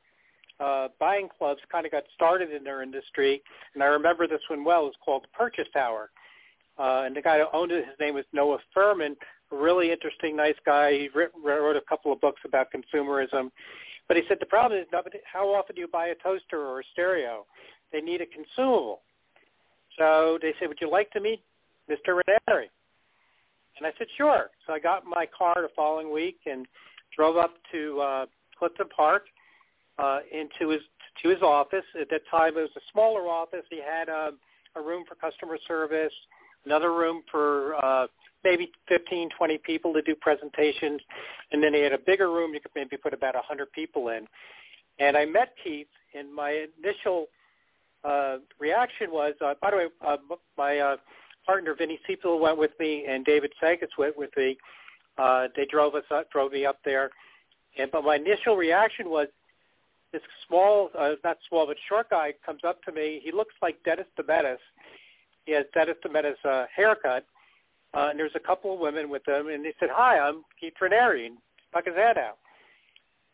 uh, 0.59 0.87
buying 0.99 1.29
clubs 1.37 1.59
kind 1.71 1.85
of 1.85 1.91
got 1.91 2.03
started 2.15 2.51
in 2.51 2.63
their 2.63 2.81
industry, 2.81 3.41
and 3.73 3.83
I 3.83 3.87
remember 3.87 4.27
this 4.27 4.41
one 4.49 4.63
well. 4.63 4.87
It's 4.87 4.97
called 5.03 5.25
Purchase 5.33 5.67
Power, 5.73 6.09
Uh, 6.77 7.03
and 7.05 7.15
the 7.15 7.21
guy 7.21 7.39
who 7.39 7.45
owned 7.53 7.71
it, 7.71 7.85
his 7.85 7.95
name 7.99 8.15
was 8.15 8.25
Noah 8.33 8.57
Furman, 8.73 9.15
a 9.51 9.55
really 9.55 9.91
interesting, 9.91 10.35
nice 10.35 10.55
guy. 10.65 10.91
He 10.93 11.09
wrote 11.13 11.75
a 11.75 11.81
couple 11.87 12.11
of 12.11 12.19
books 12.19 12.41
about 12.45 12.67
consumerism. 12.71 13.51
But 14.07 14.17
he 14.17 14.23
said 14.27 14.37
the 14.39 14.45
problem 14.45 14.79
is 14.79 14.87
nobody, 14.91 15.19
how 15.31 15.47
often 15.53 15.75
do 15.75 15.81
you 15.81 15.87
buy 15.87 16.07
a 16.07 16.15
toaster 16.15 16.59
or 16.59 16.79
a 16.79 16.83
stereo? 16.91 17.45
They 17.91 18.01
need 18.01 18.21
a 18.21 18.25
consumable. 18.25 19.01
So 19.97 20.39
they 20.41 20.53
said, 20.59 20.67
would 20.67 20.79
you 20.81 20.89
like 20.89 21.11
to 21.11 21.19
meet 21.19 21.41
Mr. 21.89 22.19
Ranieri? 22.27 22.69
And 23.77 23.87
I 23.87 23.91
said, 23.97 24.07
sure. 24.17 24.49
So 24.65 24.73
I 24.73 24.79
got 24.79 25.03
in 25.03 25.09
my 25.09 25.27
car 25.37 25.55
the 25.57 25.69
following 25.75 26.11
week 26.11 26.39
and 26.45 26.65
drove 27.15 27.37
up 27.37 27.53
to 27.71 27.99
uh, 28.01 28.25
Clifton 28.57 28.87
Park 28.95 29.25
uh, 29.99 30.19
into 30.31 30.71
his 30.71 30.81
to 31.21 31.29
his 31.29 31.41
office. 31.41 31.85
At 31.99 32.09
that 32.09 32.21
time, 32.29 32.57
it 32.57 32.61
was 32.61 32.69
a 32.75 32.81
smaller 32.91 33.27
office. 33.27 33.63
He 33.69 33.79
had 33.79 34.09
a, 34.09 34.29
um, 34.29 34.39
a 34.75 34.81
room 34.81 35.03
for 35.07 35.13
customer 35.15 35.59
service, 35.67 36.13
another 36.65 36.93
room 36.93 37.23
for 37.29 37.75
uh, 37.83 38.07
maybe 38.43 38.71
15, 38.89 39.29
20 39.37 39.57
people 39.59 39.93
to 39.93 40.01
do 40.01 40.15
presentations, 40.15 41.01
and 41.51 41.63
then 41.63 41.73
he 41.73 41.81
had 41.81 41.93
a 41.93 41.97
bigger 41.97 42.31
room 42.31 42.53
you 42.53 42.59
could 42.59 42.71
maybe 42.75 42.97
put 42.97 43.13
about 43.13 43.35
100 43.35 43.71
people 43.71 44.09
in. 44.09 44.27
And 44.99 45.17
I 45.17 45.25
met 45.25 45.53
Keith, 45.63 45.87
and 46.13 46.33
my 46.33 46.65
initial 46.77 47.27
uh, 48.03 48.37
reaction 48.59 49.11
was, 49.11 49.33
uh, 49.43 49.53
by 49.61 49.71
the 49.71 49.77
way, 49.77 49.85
uh, 50.05 50.17
my 50.57 50.79
uh, 50.79 50.95
partner 51.45 51.75
Vinny 51.77 51.99
Seipel 52.07 52.39
went 52.39 52.57
with 52.57 52.71
me, 52.79 53.05
and 53.07 53.25
David 53.25 53.51
Sagas 53.61 53.89
went 53.97 54.17
with 54.17 54.29
me. 54.37 54.57
Uh, 55.17 55.47
they 55.55 55.65
drove 55.65 55.95
us 55.95 56.03
up, 56.11 56.29
drove 56.31 56.51
me 56.51 56.65
up 56.65 56.79
there, 56.83 57.11
and 57.77 57.91
but 57.91 58.03
my 58.03 58.15
initial 58.15 58.55
reaction 58.55 59.09
was, 59.09 59.27
this 60.11 60.21
small, 60.47 60.91
uh, 60.97 61.13
not 61.23 61.37
small, 61.49 61.65
but 61.65 61.75
short 61.89 62.09
guy 62.11 62.33
comes 62.45 62.61
up 62.67 62.83
to 62.83 62.91
me. 62.91 63.19
He 63.23 63.31
looks 63.31 63.55
like 63.63 63.83
Dennis 63.83 64.05
DeMetis. 64.17 64.59
He 65.45 65.53
has 65.53 65.65
Dennis 65.73 65.97
DeMetis' 66.05 66.35
uh, 66.45 66.65
haircut, 66.75 67.25
uh, 67.93 68.07
and 68.09 68.19
there's 68.19 68.35
a 68.35 68.39
couple 68.39 68.73
of 68.73 68.79
women 68.79 69.09
with 69.09 69.27
him, 69.27 69.47
and 69.47 69.65
he 69.65 69.71
said, 69.79 69.89
"Hi, 69.91 70.19
I'm 70.19 70.43
Keith 70.59 70.73
Ranieri," 70.79 71.27
and 71.27 71.37
his 71.85 71.95
head 71.95 72.17
out. 72.17 72.37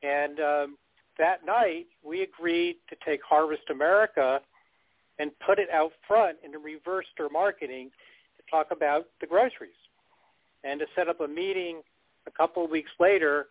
And 0.01 0.39
um, 0.39 0.77
that 1.17 1.45
night, 1.45 1.87
we 2.03 2.21
agreed 2.21 2.77
to 2.89 2.95
take 3.05 3.21
Harvest 3.23 3.69
America 3.69 4.41
and 5.19 5.31
put 5.45 5.59
it 5.59 5.69
out 5.71 5.91
front 6.07 6.37
the 6.53 6.59
reverse 6.59 7.05
their 7.17 7.29
marketing 7.29 7.91
to 8.37 8.43
talk 8.49 8.67
about 8.71 9.07
the 9.21 9.27
groceries, 9.27 9.71
and 10.63 10.79
to 10.79 10.85
set 10.95 11.07
up 11.09 11.19
a 11.21 11.27
meeting 11.27 11.81
a 12.27 12.31
couple 12.31 12.63
of 12.63 12.71
weeks 12.71 12.91
later 12.99 13.47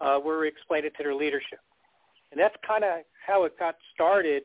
uh, 0.00 0.18
where 0.18 0.38
we 0.38 0.48
explained 0.48 0.84
it 0.84 0.94
to 0.96 1.02
their 1.02 1.14
leadership. 1.14 1.60
And 2.30 2.40
that's 2.40 2.56
kind 2.66 2.84
of 2.84 3.00
how 3.26 3.44
it 3.44 3.58
got 3.58 3.76
started. 3.94 4.42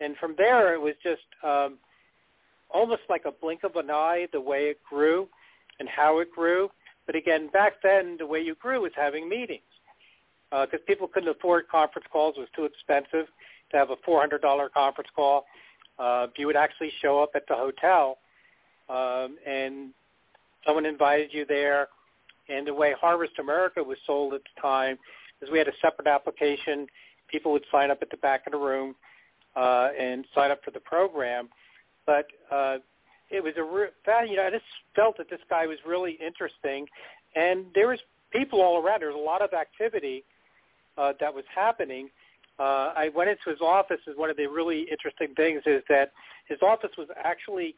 And 0.00 0.16
from 0.16 0.34
there, 0.36 0.74
it 0.74 0.80
was 0.80 0.94
just 1.02 1.22
um, 1.44 1.78
almost 2.70 3.02
like 3.08 3.22
a 3.24 3.32
blink 3.32 3.64
of 3.64 3.76
an 3.76 3.90
eye 3.90 4.26
the 4.32 4.40
way 4.40 4.64
it 4.66 4.78
grew 4.88 5.28
and 5.80 5.88
how 5.88 6.18
it 6.20 6.30
grew. 6.30 6.70
But 7.06 7.16
again, 7.16 7.48
back 7.52 7.74
then, 7.82 8.16
the 8.18 8.26
way 8.26 8.40
you 8.40 8.54
grew 8.54 8.82
was 8.82 8.92
having 8.94 9.28
meetings 9.28 9.62
because 10.50 10.80
uh, 10.80 10.86
people 10.86 11.08
couldn't 11.08 11.28
afford 11.28 11.68
conference 11.68 12.06
calls. 12.10 12.34
It 12.36 12.40
was 12.40 12.48
too 12.56 12.64
expensive 12.64 13.26
to 13.70 13.76
have 13.76 13.90
a 13.90 13.96
$400 14.08 14.40
conference 14.72 15.10
call. 15.14 15.44
Uh, 15.98 16.26
you 16.36 16.46
would 16.46 16.56
actually 16.56 16.92
show 17.02 17.22
up 17.22 17.30
at 17.34 17.42
the 17.48 17.54
hotel 17.54 18.18
um, 18.88 19.36
and 19.46 19.90
someone 20.66 20.86
invited 20.86 21.30
you 21.32 21.44
there. 21.46 21.88
And 22.48 22.66
the 22.66 22.72
way 22.72 22.94
Harvest 22.98 23.38
America 23.38 23.82
was 23.82 23.98
sold 24.06 24.32
at 24.32 24.40
the 24.42 24.60
time 24.60 24.98
is 25.42 25.50
we 25.50 25.58
had 25.58 25.68
a 25.68 25.76
separate 25.82 26.08
application 26.08 26.86
people 27.28 27.52
would 27.52 27.64
sign 27.70 27.90
up 27.90 27.98
at 28.02 28.10
the 28.10 28.16
back 28.16 28.46
of 28.46 28.52
the 28.52 28.58
room 28.58 28.94
uh, 29.56 29.88
and 29.98 30.24
sign 30.34 30.50
up 30.50 30.60
for 30.64 30.70
the 30.70 30.80
program. 30.80 31.48
But 32.08 32.26
uh, 32.50 32.78
it 33.28 33.44
was 33.44 33.52
a 33.58 33.62
re- 33.62 34.28
you 34.30 34.36
know 34.36 34.46
I 34.46 34.50
just 34.50 34.64
felt 34.96 35.18
that 35.18 35.28
this 35.28 35.40
guy 35.50 35.66
was 35.66 35.76
really 35.86 36.18
interesting, 36.26 36.86
and 37.36 37.66
there 37.74 37.88
was 37.88 37.98
people 38.32 38.62
all 38.62 38.82
around. 38.82 39.00
There 39.00 39.08
was 39.08 39.20
a 39.20 39.22
lot 39.22 39.42
of 39.42 39.52
activity 39.52 40.24
uh, 40.96 41.12
that 41.20 41.34
was 41.34 41.44
happening. 41.54 42.08
Uh, 42.58 42.94
I 42.96 43.10
went 43.14 43.28
into 43.28 43.50
his 43.50 43.60
office. 43.60 44.00
And 44.06 44.16
one 44.16 44.30
of 44.30 44.38
the 44.38 44.46
really 44.46 44.86
interesting 44.90 45.34
things 45.36 45.60
is 45.66 45.82
that 45.90 46.12
his 46.48 46.58
office 46.62 46.90
was 46.96 47.08
actually 47.22 47.76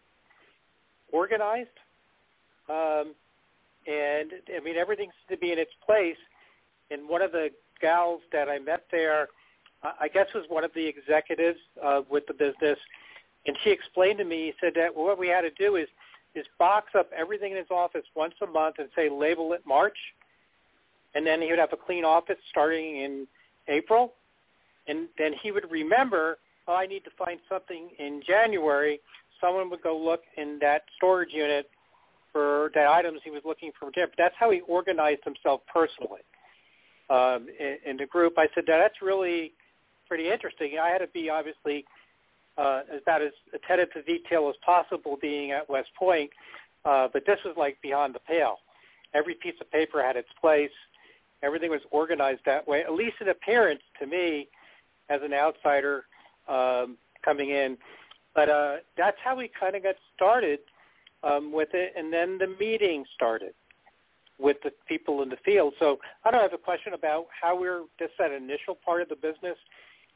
organized, 1.12 1.76
um, 2.68 3.12
and 3.88 4.30
I 4.56 4.60
mean 4.64 4.76
everything 4.76 5.10
seemed 5.10 5.40
to 5.40 5.44
be 5.44 5.50
in 5.50 5.58
its 5.58 5.72
place. 5.84 6.20
And 6.92 7.08
one 7.08 7.20
of 7.20 7.32
the 7.32 7.49
gals 7.80 8.20
that 8.32 8.49
I 8.49 8.60
met 8.60 8.84
there 8.92 9.26
I 9.82 10.08
guess 10.08 10.26
was 10.34 10.44
one 10.49 10.64
of 10.64 10.72
the 10.75 10.87
executives 10.87 11.58
uh, 11.82 12.02
with 12.10 12.26
the 12.26 12.34
business, 12.34 12.78
and 13.47 13.56
she 13.64 13.70
explained 13.70 14.18
to 14.18 14.25
me, 14.25 14.47
he 14.47 14.52
said 14.61 14.75
that 14.76 14.94
what 14.94 15.18
we 15.18 15.28
had 15.28 15.42
to 15.42 15.50
do 15.50 15.76
is 15.76 15.88
is 16.35 16.47
box 16.59 16.92
up 16.97 17.11
everything 17.16 17.50
in 17.52 17.59
his 17.59 17.66
office 17.70 18.04
once 18.14 18.35
a 18.40 18.47
month 18.47 18.76
and 18.78 18.88
say 18.94 19.09
label 19.11 19.52
it 19.52 19.62
March, 19.66 19.97
and 21.14 21.26
then 21.26 21.42
he 21.42 21.50
would 21.50 21.59
have 21.59 21.73
a 21.73 21.76
clean 21.76 22.04
office 22.04 22.37
starting 22.50 23.02
in 23.02 23.26
April, 23.68 24.14
and 24.87 25.09
then 25.18 25.32
he 25.42 25.50
would 25.50 25.68
remember, 25.70 26.38
oh, 26.68 26.75
I 26.75 26.87
need 26.87 27.02
to 27.04 27.11
find 27.18 27.40
something 27.49 27.90
in 27.99 28.23
January. 28.25 29.00
Someone 29.40 29.70
would 29.70 29.82
go 29.82 29.99
look 29.99 30.20
in 30.37 30.59
that 30.61 30.82
storage 30.97 31.32
unit 31.32 31.68
for 32.32 32.70
the 32.75 32.87
items 32.88 33.20
he 33.25 33.30
was 33.30 33.42
looking 33.44 33.73
for. 33.78 33.90
That's 34.16 34.35
how 34.38 34.50
he 34.50 34.61
organized 34.68 35.25
himself 35.25 35.62
personally 35.73 36.20
um, 37.09 37.49
in, 37.59 37.76
in 37.85 37.97
the 37.97 38.06
group. 38.06 38.35
I 38.38 38.47
said, 38.54 38.64
that's 38.66 39.02
really 39.02 39.52
pretty 40.06 40.30
interesting. 40.30 40.78
I 40.80 40.90
had 40.90 40.99
to 40.99 41.09
be 41.09 41.28
obviously 41.28 41.85
uh, 42.59 42.80
about 43.02 43.23
as 43.23 43.33
attentive 43.54 43.92
to 43.92 44.02
detail 44.02 44.49
as 44.49 44.57
possible 44.64 45.19
being 45.21 45.52
at 45.52 45.69
West 45.69 45.90
Point, 45.99 46.30
uh, 46.85 47.09
but 47.12 47.25
this 47.26 47.38
was 47.45 47.54
like 47.57 47.80
beyond 47.83 48.14
the 48.14 48.21
pale. 48.21 48.57
Every 49.14 49.35
piece 49.35 49.54
of 49.61 49.71
paper 49.71 50.02
had 50.02 50.16
its 50.16 50.28
place. 50.40 50.71
Everything 51.42 51.71
was 51.71 51.80
organized 51.90 52.42
that 52.47 52.66
way, 52.69 52.83
at 52.83 52.92
least 52.92 53.16
in 53.21 53.28
appearance 53.28 53.83
to 53.99 54.07
me 54.07 54.49
as 55.09 55.21
an 55.23 55.33
outsider 55.33 56.04
um, 56.49 56.97
coming 57.25 57.50
in. 57.50 57.76
But 58.35 58.49
uh, 58.49 58.76
that's 58.97 59.16
how 59.23 59.37
we 59.37 59.50
kind 59.59 59.75
of 59.75 59.83
got 59.83 59.97
started 60.14 60.61
um, 61.23 61.52
with 61.52 61.71
it, 61.73 61.92
and 61.97 62.12
then 62.12 62.38
the 62.38 62.47
meeting 62.59 63.04
started 63.14 63.52
with 64.38 64.57
the 64.64 64.73
people 64.88 65.23
in 65.23 65.28
the 65.28 65.37
field. 65.45 65.75
So 65.78 65.99
I 66.25 66.30
don't 66.30 66.40
have 66.40 66.54
a 66.54 66.59
question 66.59 66.95
about 66.95 67.26
how 67.40 67.59
we're 67.59 67.83
just 67.99 68.12
that 68.19 68.33
initial 68.33 68.75
part 68.75 69.02
of 69.02 69.09
the 69.09 69.16
business 69.16 69.57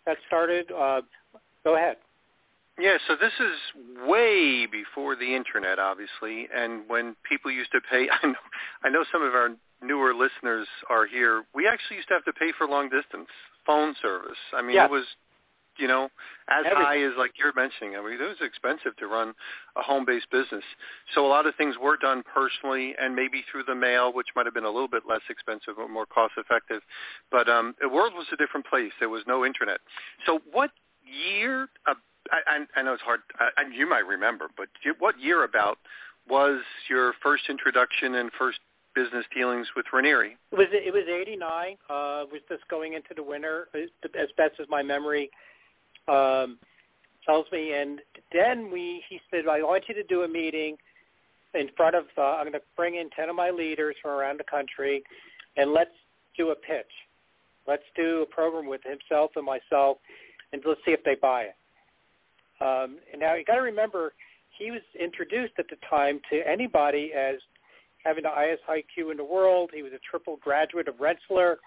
that 0.06 0.16
started. 0.26 0.70
Uh, 0.72 1.02
go 1.62 1.76
ahead. 1.76 1.96
Yeah, 2.78 2.96
so 3.06 3.14
this 3.14 3.32
is 3.38 4.06
way 4.06 4.66
before 4.66 5.14
the 5.14 5.34
internet, 5.34 5.78
obviously, 5.78 6.48
and 6.54 6.82
when 6.88 7.14
people 7.28 7.50
used 7.50 7.70
to 7.72 7.80
pay. 7.88 8.08
I 8.22 8.26
know, 8.26 8.34
I 8.82 8.88
know 8.88 9.04
some 9.12 9.22
of 9.22 9.34
our 9.34 9.50
newer 9.82 10.12
listeners 10.14 10.66
are 10.90 11.06
here. 11.06 11.44
We 11.54 11.68
actually 11.68 11.96
used 11.96 12.08
to 12.08 12.14
have 12.14 12.24
to 12.24 12.32
pay 12.32 12.52
for 12.56 12.66
long 12.66 12.88
distance 12.88 13.28
phone 13.64 13.94
service. 14.02 14.38
I 14.52 14.62
mean, 14.62 14.76
yeah. 14.76 14.86
it 14.86 14.90
was 14.90 15.04
you 15.78 15.88
know, 15.88 16.08
as 16.48 16.64
Everything. 16.66 16.84
high 16.84 17.02
as 17.02 17.12
like 17.18 17.32
you're 17.38 17.52
mentioning. 17.54 17.96
I 17.96 18.02
mean, 18.02 18.20
it 18.20 18.22
was 18.22 18.36
expensive 18.40 18.96
to 18.98 19.06
run 19.06 19.34
a 19.76 19.82
home-based 19.82 20.30
business. 20.30 20.62
So 21.14 21.26
a 21.26 21.28
lot 21.28 21.46
of 21.46 21.54
things 21.56 21.74
were 21.82 21.96
done 21.96 22.22
personally 22.22 22.94
and 23.00 23.14
maybe 23.14 23.44
through 23.50 23.64
the 23.64 23.74
mail, 23.74 24.12
which 24.12 24.28
might 24.36 24.46
have 24.46 24.54
been 24.54 24.64
a 24.64 24.70
little 24.70 24.88
bit 24.88 25.02
less 25.08 25.22
expensive 25.28 25.74
or 25.78 25.88
more 25.88 26.06
cost-effective. 26.06 26.82
But 27.30 27.48
um, 27.48 27.74
the 27.80 27.88
world 27.88 28.12
was 28.14 28.26
a 28.32 28.36
different 28.36 28.66
place. 28.66 28.92
There 29.00 29.08
was 29.08 29.22
no 29.26 29.44
internet. 29.44 29.80
So 30.26 30.40
what 30.52 30.70
year? 31.04 31.68
Uh, 31.86 31.94
I, 32.30 32.64
I 32.76 32.82
know 32.82 32.94
it's 32.94 33.02
hard. 33.02 33.20
I, 33.38 33.62
you 33.74 33.88
might 33.88 34.06
remember, 34.06 34.48
but 34.56 34.68
what 34.98 35.18
year 35.20 35.44
about 35.44 35.78
was 36.28 36.62
your 36.88 37.12
first 37.22 37.44
introduction 37.48 38.14
and 38.14 38.30
first 38.38 38.58
business 38.94 39.24
dealings 39.34 39.66
with 39.76 39.86
Ranieri? 39.92 40.36
It 40.52 40.56
was 40.56 40.68
it 40.70 40.92
was 40.92 41.04
'89. 41.08 41.76
Uh, 41.88 42.24
was 42.30 42.40
just 42.48 42.66
going 42.68 42.94
into 42.94 43.14
the 43.14 43.22
winter, 43.22 43.68
as 43.74 44.28
best 44.36 44.54
as 44.60 44.66
my 44.68 44.82
memory 44.82 45.30
um, 46.08 46.58
tells 47.26 47.46
me, 47.52 47.72
and 47.72 48.00
then 48.32 48.70
we 48.70 49.02
he 49.08 49.20
said, 49.30 49.46
I 49.50 49.62
want 49.62 49.84
you 49.88 49.94
to 49.94 50.04
do 50.04 50.22
a 50.22 50.28
meeting 50.28 50.76
in 51.54 51.68
front 51.76 51.94
of. 51.94 52.04
Uh, 52.16 52.36
I'm 52.36 52.44
going 52.44 52.52
to 52.52 52.60
bring 52.76 52.96
in 52.96 53.10
ten 53.10 53.28
of 53.28 53.36
my 53.36 53.50
leaders 53.50 53.96
from 54.00 54.12
around 54.12 54.40
the 54.40 54.44
country, 54.44 55.02
and 55.56 55.72
let's 55.72 55.90
do 56.36 56.50
a 56.50 56.54
pitch. 56.54 56.86
Let's 57.66 57.84
do 57.96 58.22
a 58.22 58.26
program 58.26 58.66
with 58.66 58.82
himself 58.82 59.32
and 59.36 59.44
myself, 59.44 59.98
and 60.52 60.62
let's 60.66 60.80
see 60.84 60.92
if 60.92 61.02
they 61.04 61.16
buy 61.20 61.42
it. 61.42 61.56
Um, 62.64 62.98
and 63.12 63.20
now 63.20 63.34
you 63.34 63.44
got 63.44 63.56
to 63.56 63.60
remember, 63.60 64.14
he 64.58 64.70
was 64.70 64.80
introduced 64.98 65.52
at 65.58 65.66
the 65.68 65.76
time 65.88 66.20
to 66.30 66.40
anybody 66.48 67.12
as 67.12 67.36
having 68.04 68.22
the 68.22 68.30
highest 68.30 68.62
IQ 68.68 69.10
in 69.10 69.16
the 69.16 69.24
world. 69.24 69.70
He 69.74 69.82
was 69.82 69.92
a 69.92 70.00
triple 70.08 70.38
graduate 70.42 70.88
of 70.88 71.00
Rensselaer. 71.00 71.58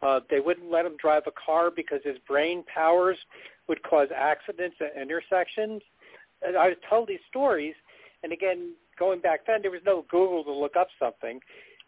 Uh, 0.00 0.20
they 0.30 0.40
wouldn't 0.40 0.70
let 0.70 0.86
him 0.86 0.96
drive 1.00 1.24
a 1.26 1.32
car 1.32 1.70
because 1.74 2.00
his 2.04 2.16
brain 2.26 2.64
powers 2.72 3.18
would 3.68 3.82
cause 3.82 4.08
accidents 4.14 4.76
at 4.80 5.00
intersections. 5.00 5.82
And 6.40 6.56
I 6.56 6.68
was 6.68 6.76
told 6.88 7.08
these 7.08 7.18
stories, 7.28 7.74
and 8.22 8.32
again, 8.32 8.74
going 8.98 9.20
back 9.20 9.46
then, 9.46 9.60
there 9.62 9.70
was 9.70 9.80
no 9.84 10.04
Google 10.10 10.44
to 10.44 10.52
look 10.52 10.76
up 10.76 10.88
something. 10.98 11.40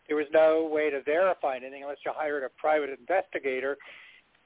There 0.09 0.17
was 0.17 0.27
no 0.33 0.69
way 0.71 0.91
to 0.91 1.03
verify 1.03 1.57
anything 1.57 1.83
unless 1.83 1.99
you 2.05 2.13
hired 2.15 2.43
a 2.43 2.49
private 2.59 2.91
investigator. 2.91 3.79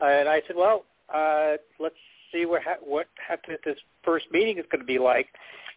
And 0.00 0.28
I 0.28 0.42
said, 0.46 0.56
well, 0.56 0.84
uh, 1.12 1.54
let's 1.80 1.96
see 2.34 2.44
what 2.44 2.62
ha- 2.62 2.82
what 2.82 3.06
ha- 3.26 3.36
this 3.64 3.78
first 4.04 4.26
meeting 4.32 4.58
is 4.58 4.66
going 4.70 4.80
to 4.80 4.86
be 4.86 4.98
like. 4.98 5.28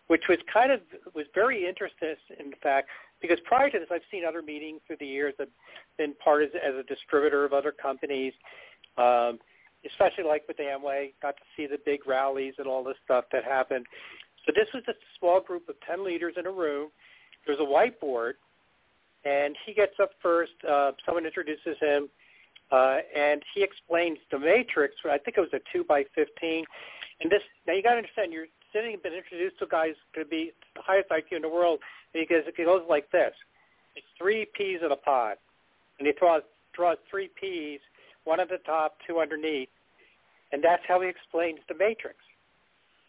which 0.07 0.23
was 0.29 0.37
kind 0.51 0.71
of 0.71 0.79
was 1.13 1.25
very 1.35 1.67
interesting 1.67 2.15
in 2.39 2.51
fact 2.63 2.89
because 3.21 3.39
prior 3.45 3.69
to 3.69 3.79
this 3.79 3.89
I've 3.91 4.01
seen 4.11 4.23
other 4.25 4.41
meetings 4.41 4.81
through 4.87 4.97
the 4.99 5.05
years. 5.05 5.33
I've 5.39 5.47
been 5.97 6.13
part 6.15 6.43
as, 6.43 6.49
as 6.55 6.75
a 6.75 6.83
distributor 6.83 7.45
of 7.45 7.53
other 7.53 7.71
companies, 7.71 8.33
um, 8.97 9.39
especially 9.85 10.23
like 10.23 10.47
with 10.47 10.57
Amway. 10.57 11.13
Got 11.21 11.35
to 11.37 11.43
see 11.55 11.67
the 11.67 11.79
big 11.85 12.07
rallies 12.07 12.53
and 12.57 12.67
all 12.67 12.83
this 12.83 12.97
stuff 13.03 13.25
that 13.31 13.43
happened. 13.43 13.85
So 14.45 14.53
this 14.55 14.67
was 14.73 14.83
just 14.85 14.99
a 14.99 15.11
small 15.19 15.41
group 15.41 15.67
of 15.69 15.75
ten 15.87 16.05
leaders 16.05 16.35
in 16.37 16.45
a 16.45 16.51
room. 16.51 16.89
There's 17.45 17.59
a 17.59 17.63
whiteboard, 17.63 18.33
and 19.25 19.55
he 19.65 19.73
gets 19.73 19.93
up 20.01 20.11
first. 20.21 20.53
Uh, 20.67 20.91
someone 21.05 21.25
introduces 21.25 21.75
him. 21.81 22.09
Uh, 22.71 22.97
and 23.15 23.41
he 23.55 23.63
explains 23.63 24.17
the 24.31 24.39
matrix. 24.39 24.95
I 25.05 25.17
think 25.17 25.37
it 25.37 25.41
was 25.41 25.53
a 25.53 25.59
two 25.71 25.83
by 25.83 26.03
fifteen. 26.15 26.65
And 27.21 27.31
this 27.31 27.41
now 27.65 27.73
you 27.73 27.81
got 27.81 27.91
to 27.91 27.97
understand 27.97 28.33
you're 28.33 28.51
sitting 28.73 28.97
been 29.01 29.13
introduced 29.13 29.59
to 29.59 29.65
a 29.65 29.67
guy 29.67 29.87
who's 29.87 29.97
going 30.13 30.25
to 30.25 30.29
be 30.29 30.51
the 30.75 30.81
highest 30.81 31.09
IQ 31.09 31.37
in 31.37 31.41
the 31.41 31.49
world. 31.49 31.79
He 32.13 32.25
it 32.29 32.57
goes 32.57 32.83
like 32.89 33.09
this: 33.11 33.33
it's 33.95 34.07
three 34.17 34.45
peas 34.53 34.79
in 34.83 34.91
a 34.91 34.95
pod, 34.95 35.37
and 35.99 36.07
he 36.07 36.13
draws 36.13 36.43
draws 36.73 36.97
three 37.09 37.29
peas, 37.39 37.79
one 38.25 38.39
at 38.39 38.49
the 38.49 38.59
top, 38.65 38.97
two 39.07 39.19
underneath, 39.19 39.69
and 40.51 40.63
that's 40.63 40.83
how 40.87 41.01
he 41.01 41.07
explains 41.07 41.59
the 41.67 41.75
matrix 41.75 42.17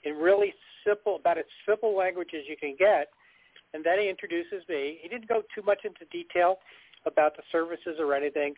in 0.04 0.14
really 0.14 0.54
simple, 0.86 1.16
about 1.16 1.38
as 1.38 1.44
simple 1.66 1.96
language 1.96 2.30
as 2.34 2.42
you 2.48 2.56
can 2.56 2.76
get. 2.78 3.08
And 3.74 3.84
then 3.84 3.98
he 4.00 4.08
introduces 4.08 4.62
me. 4.68 4.98
He 5.02 5.08
didn't 5.08 5.28
go 5.28 5.42
too 5.54 5.62
much 5.62 5.80
into 5.84 6.04
detail 6.10 6.58
about 7.04 7.36
the 7.36 7.42
services 7.52 7.96
or 7.98 8.14
anything. 8.14 8.54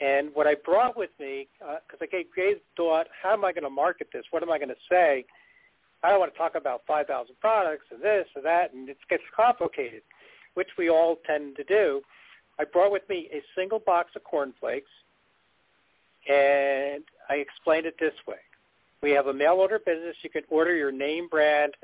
And 0.00 0.30
what 0.34 0.46
I 0.46 0.54
brought 0.54 0.96
with 0.96 1.10
me, 1.20 1.48
because 1.58 2.00
uh, 2.00 2.04
I 2.04 2.06
gave, 2.06 2.26
gave 2.34 2.56
thought, 2.76 3.06
how 3.22 3.32
am 3.32 3.44
I 3.44 3.52
going 3.52 3.64
to 3.64 3.70
market 3.70 4.08
this? 4.12 4.24
What 4.30 4.42
am 4.42 4.50
I 4.50 4.58
going 4.58 4.68
to 4.68 4.74
say? 4.90 5.24
I 6.02 6.10
don't 6.10 6.18
want 6.18 6.32
to 6.32 6.38
talk 6.38 6.54
about 6.56 6.82
5,000 6.86 7.34
products 7.40 7.86
and 7.90 8.02
this 8.02 8.26
and 8.34 8.44
that, 8.44 8.74
and 8.74 8.88
it 8.88 8.98
gets 9.08 9.22
complicated, 9.34 10.02
which 10.54 10.68
we 10.76 10.90
all 10.90 11.18
tend 11.26 11.56
to 11.56 11.64
do. 11.64 12.02
I 12.58 12.64
brought 12.64 12.92
with 12.92 13.08
me 13.08 13.28
a 13.32 13.40
single 13.56 13.78
box 13.78 14.10
of 14.16 14.24
cornflakes, 14.24 14.90
and 16.28 17.04
I 17.30 17.34
explained 17.34 17.86
it 17.86 17.96
this 17.98 18.14
way. 18.26 18.36
We 19.00 19.12
have 19.12 19.28
a 19.28 19.32
mail 19.32 19.54
order 19.54 19.78
business. 19.78 20.16
You 20.22 20.30
can 20.30 20.42
order 20.50 20.74
your 20.74 20.92
name 20.92 21.28
brand, 21.28 21.74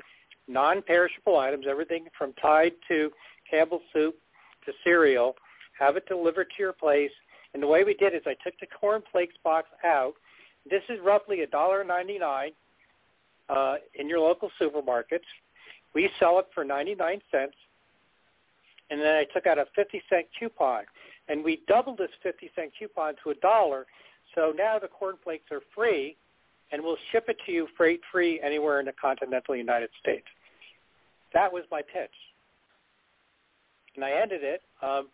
non-perishable 0.47 1.37
items, 1.37 1.65
everything 1.67 2.07
from 2.17 2.33
Tide 2.33 2.73
to 2.89 3.11
Campbell 3.49 3.81
soup 3.93 4.15
to 4.65 4.73
cereal, 4.83 5.35
have 5.79 5.95
it 5.95 6.05
delivered 6.07 6.47
to 6.57 6.61
your 6.61 6.73
place– 6.73 7.11
and 7.53 7.61
the 7.61 7.67
way 7.67 7.83
we 7.83 7.93
did 7.93 8.13
is 8.13 8.21
I 8.25 8.35
took 8.43 8.59
the 8.59 8.67
corn 8.67 9.01
flakes 9.11 9.35
box 9.43 9.67
out. 9.83 10.13
This 10.69 10.83
is 10.89 10.99
roughly 11.03 11.41
a 11.41 11.47
dollar 11.47 11.83
ninety 11.83 12.19
nine 12.19 12.51
uh, 13.49 13.75
in 13.95 14.07
your 14.07 14.19
local 14.19 14.49
supermarkets. 14.59 15.27
We 15.93 16.09
sell 16.19 16.39
it 16.39 16.47
for 16.53 16.63
ninety 16.63 16.95
nine 16.95 17.21
cents, 17.31 17.55
and 18.89 19.01
then 19.01 19.15
I 19.15 19.25
took 19.33 19.47
out 19.47 19.57
a 19.57 19.65
fifty 19.75 20.01
cent 20.09 20.27
coupon, 20.37 20.83
and 21.27 21.43
we 21.43 21.61
doubled 21.67 21.97
this 21.97 22.11
fifty 22.23 22.51
cent 22.55 22.71
coupon 22.77 23.15
to 23.23 23.31
a 23.31 23.35
dollar. 23.35 23.85
So 24.35 24.53
now 24.55 24.79
the 24.79 24.87
corn 24.87 25.15
flakes 25.23 25.51
are 25.51 25.61
free, 25.75 26.15
and 26.71 26.81
we'll 26.81 26.97
ship 27.11 27.25
it 27.27 27.37
to 27.45 27.51
you 27.51 27.67
freight 27.75 27.99
free 28.11 28.39
anywhere 28.41 28.79
in 28.79 28.85
the 28.85 28.93
continental 28.93 29.55
United 29.55 29.89
States. 29.99 30.27
That 31.33 31.51
was 31.51 31.63
my 31.71 31.81
pitch, 31.81 32.11
and 33.95 34.05
I 34.05 34.11
ended 34.11 34.41
it. 34.43 34.61
Um, 34.81 35.07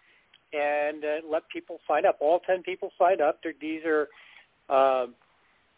and 0.53 1.03
uh, 1.03 1.27
let 1.29 1.47
people 1.49 1.79
sign 1.87 2.05
up. 2.05 2.17
All 2.21 2.39
10 2.39 2.63
people 2.63 2.91
signed 2.97 3.21
up. 3.21 3.39
These 3.59 3.81
are 3.85 4.07
uh, 4.69 5.07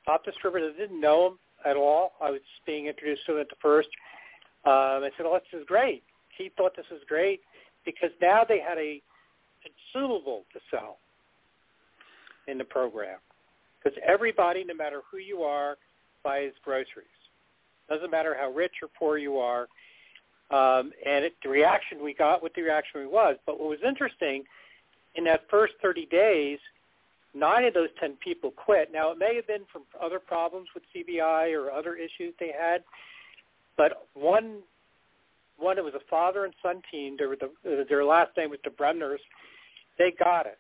top 0.05 0.23
distributors. 0.25 0.73
I 0.75 0.81
didn't 0.81 1.01
know 1.01 1.29
them 1.29 1.39
at 1.65 1.75
all. 1.75 2.13
I 2.21 2.29
was 2.31 2.41
being 2.65 2.87
introduced 2.87 3.25
to 3.25 3.33
them 3.33 3.41
at 3.41 3.49
the 3.49 3.55
first. 3.61 3.89
Um, 4.65 5.03
I 5.03 5.09
said, 5.17 5.25
oh, 5.25 5.39
this 5.51 5.59
is 5.59 5.65
great. 5.67 6.03
He 6.37 6.51
thought 6.57 6.75
this 6.75 6.85
was 6.91 7.01
great 7.07 7.41
because 7.85 8.09
now 8.21 8.43
they 8.47 8.59
had 8.59 8.77
a 8.77 9.01
consumable 9.63 10.45
to 10.53 10.59
sell 10.71 10.97
in 12.47 12.57
the 12.57 12.63
program. 12.63 13.17
Because 13.81 13.97
everybody, 14.05 14.63
no 14.63 14.73
matter 14.73 15.01
who 15.09 15.17
you 15.17 15.41
are, 15.41 15.77
buys 16.23 16.51
groceries. 16.63 17.07
Doesn't 17.89 18.11
matter 18.11 18.35
how 18.39 18.51
rich 18.51 18.73
or 18.83 18.89
poor 18.97 19.17
you 19.17 19.37
are. 19.37 19.67
Um, 20.51 20.91
and 21.05 21.25
it, 21.25 21.33
the 21.43 21.49
reaction 21.49 22.03
we 22.03 22.13
got, 22.13 22.41
what 22.41 22.53
the 22.55 22.61
reaction 22.61 23.01
we 23.01 23.07
was. 23.07 23.37
But 23.47 23.59
what 23.59 23.69
was 23.69 23.79
interesting– 23.83 24.43
in 25.15 25.23
that 25.25 25.41
first 25.49 25.73
30 25.81 26.05
days, 26.07 26.59
nine 27.33 27.65
of 27.65 27.73
those 27.73 27.89
10 27.99 28.17
people 28.23 28.51
quit. 28.51 28.91
Now, 28.91 29.11
it 29.11 29.17
may 29.17 29.35
have 29.35 29.47
been 29.47 29.65
from 29.71 29.83
other 30.01 30.19
problems 30.19 30.67
with 30.73 30.83
CBI 30.95 31.53
or 31.53 31.71
other 31.71 31.95
issues 31.95 32.33
they 32.39 32.51
had, 32.57 32.83
but 33.77 34.07
one, 34.13 34.59
one 35.57 35.77
it 35.77 35.83
was 35.83 35.93
a 35.93 36.09
father 36.09 36.45
and 36.45 36.53
son 36.61 36.81
team. 36.91 37.15
They 37.17 37.25
were 37.25 37.37
the, 37.37 37.85
their 37.87 38.05
last 38.05 38.35
name 38.37 38.49
was 38.49 38.59
the 38.63 38.69
Bremners. 38.69 39.19
They 39.97 40.11
got 40.11 40.45
it. 40.45 40.57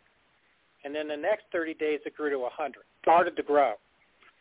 And 0.83 0.95
then 0.95 1.07
the 1.07 1.17
next 1.17 1.45
30 1.51 1.73
days, 1.73 1.99
it 2.05 2.15
grew 2.15 2.29
to 2.29 2.39
100, 2.39 2.83
started 3.01 3.35
to 3.35 3.43
grow 3.43 3.73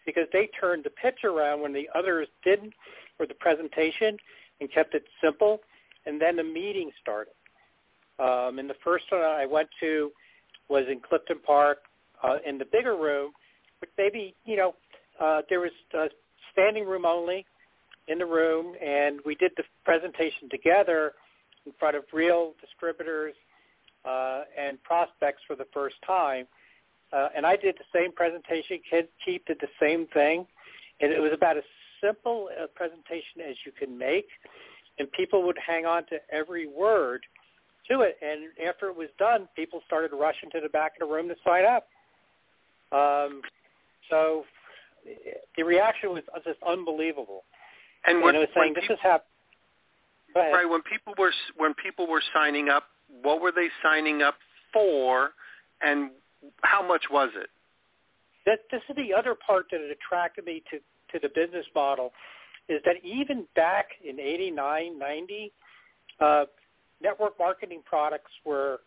because 0.06 0.26
they 0.32 0.48
turned 0.58 0.84
the 0.84 0.90
pitch 0.90 1.24
around 1.24 1.60
when 1.60 1.74
the 1.74 1.86
others 1.94 2.28
didn't, 2.42 2.72
or 3.18 3.26
the 3.26 3.34
presentation, 3.34 4.16
and 4.60 4.72
kept 4.72 4.94
it 4.94 5.04
simple. 5.22 5.60
And 6.06 6.18
then 6.18 6.36
the 6.36 6.44
meeting 6.44 6.90
started. 7.02 7.34
Um, 8.18 8.58
and 8.58 8.68
the 8.68 8.76
first 8.82 9.04
one 9.10 9.22
I 9.22 9.46
went 9.46 9.68
to 9.80 10.10
was 10.68 10.84
in 10.90 11.00
Clifton 11.00 11.38
Park 11.44 11.78
uh, 12.22 12.38
in 12.46 12.58
the 12.58 12.64
bigger 12.64 12.96
room, 12.96 13.32
but 13.80 13.88
maybe, 13.96 14.34
you 14.44 14.56
know, 14.56 14.74
uh, 15.20 15.42
there 15.48 15.60
was 15.60 15.70
uh, 15.96 16.06
standing 16.52 16.84
room 16.84 17.04
only 17.04 17.46
in 18.08 18.18
the 18.18 18.26
room, 18.26 18.74
and 18.84 19.20
we 19.24 19.34
did 19.34 19.52
the 19.56 19.62
presentation 19.84 20.48
together 20.50 21.12
in 21.66 21.72
front 21.78 21.96
of 21.96 22.04
real 22.12 22.54
distributors 22.60 23.34
uh, 24.04 24.42
and 24.58 24.82
prospects 24.82 25.42
for 25.46 25.54
the 25.56 25.66
first 25.72 25.96
time. 26.06 26.46
Uh, 27.12 27.28
and 27.36 27.46
I 27.46 27.56
did 27.56 27.76
the 27.76 27.98
same 27.98 28.12
presentation. 28.12 28.80
Keith 29.24 29.42
did 29.46 29.58
the 29.60 29.68
same 29.80 30.06
thing. 30.08 30.46
And 31.00 31.12
it 31.12 31.20
was 31.20 31.32
about 31.32 31.56
as 31.56 31.64
simple 32.02 32.48
a 32.62 32.66
presentation 32.66 33.40
as 33.48 33.56
you 33.64 33.72
can 33.72 33.96
make. 33.96 34.28
And 34.98 35.10
people 35.12 35.42
would 35.44 35.58
hang 35.64 35.86
on 35.86 36.04
to 36.06 36.16
every 36.30 36.66
word 36.66 37.24
to 37.90 38.00
it. 38.00 38.16
And 38.22 38.46
after 38.66 38.88
it 38.88 38.96
was 38.96 39.08
done, 39.18 39.48
people 39.56 39.80
started 39.86 40.10
rushing 40.12 40.50
to 40.50 40.60
the 40.60 40.68
back 40.68 40.92
of 41.00 41.08
the 41.08 41.14
room 41.14 41.28
to 41.28 41.34
sign 41.44 41.64
up. 41.64 41.86
Um, 42.92 43.42
so 44.10 44.44
the 45.56 45.64
reaction 45.64 46.10
was 46.10 46.22
just 46.44 46.58
unbelievable. 46.66 47.44
And 48.06 48.22
when, 48.22 48.34
and 48.34 48.40
was 48.40 48.48
saying, 48.54 48.74
when 48.74 48.82
"This 48.82 48.90
is 48.90 48.98
happening." 49.02 49.26
Right 50.34 50.68
when 50.68 50.82
people 50.82 51.14
were 51.18 51.32
when 51.56 51.74
people 51.74 52.06
were 52.06 52.22
signing 52.34 52.68
up, 52.68 52.84
what 53.22 53.40
were 53.40 53.52
they 53.52 53.68
signing 53.82 54.22
up 54.22 54.36
for, 54.72 55.30
and 55.80 56.10
how 56.62 56.86
much 56.86 57.04
was 57.10 57.30
it? 57.34 57.48
That 58.46 58.60
this 58.70 58.82
is 58.88 58.96
the 58.96 59.12
other 59.14 59.34
part 59.34 59.66
that 59.72 59.80
attracted 59.80 60.44
me 60.44 60.62
to 60.70 60.78
to 61.12 61.18
the 61.20 61.28
business 61.34 61.66
model, 61.74 62.12
is 62.68 62.80
that 62.84 62.96
even 63.02 63.46
back 63.56 63.88
in 64.04 64.20
'89, 64.20 64.98
'90, 64.98 65.52
uh, 66.20 66.44
network 67.02 67.38
marketing 67.38 67.82
products 67.84 68.30
were 68.44 68.80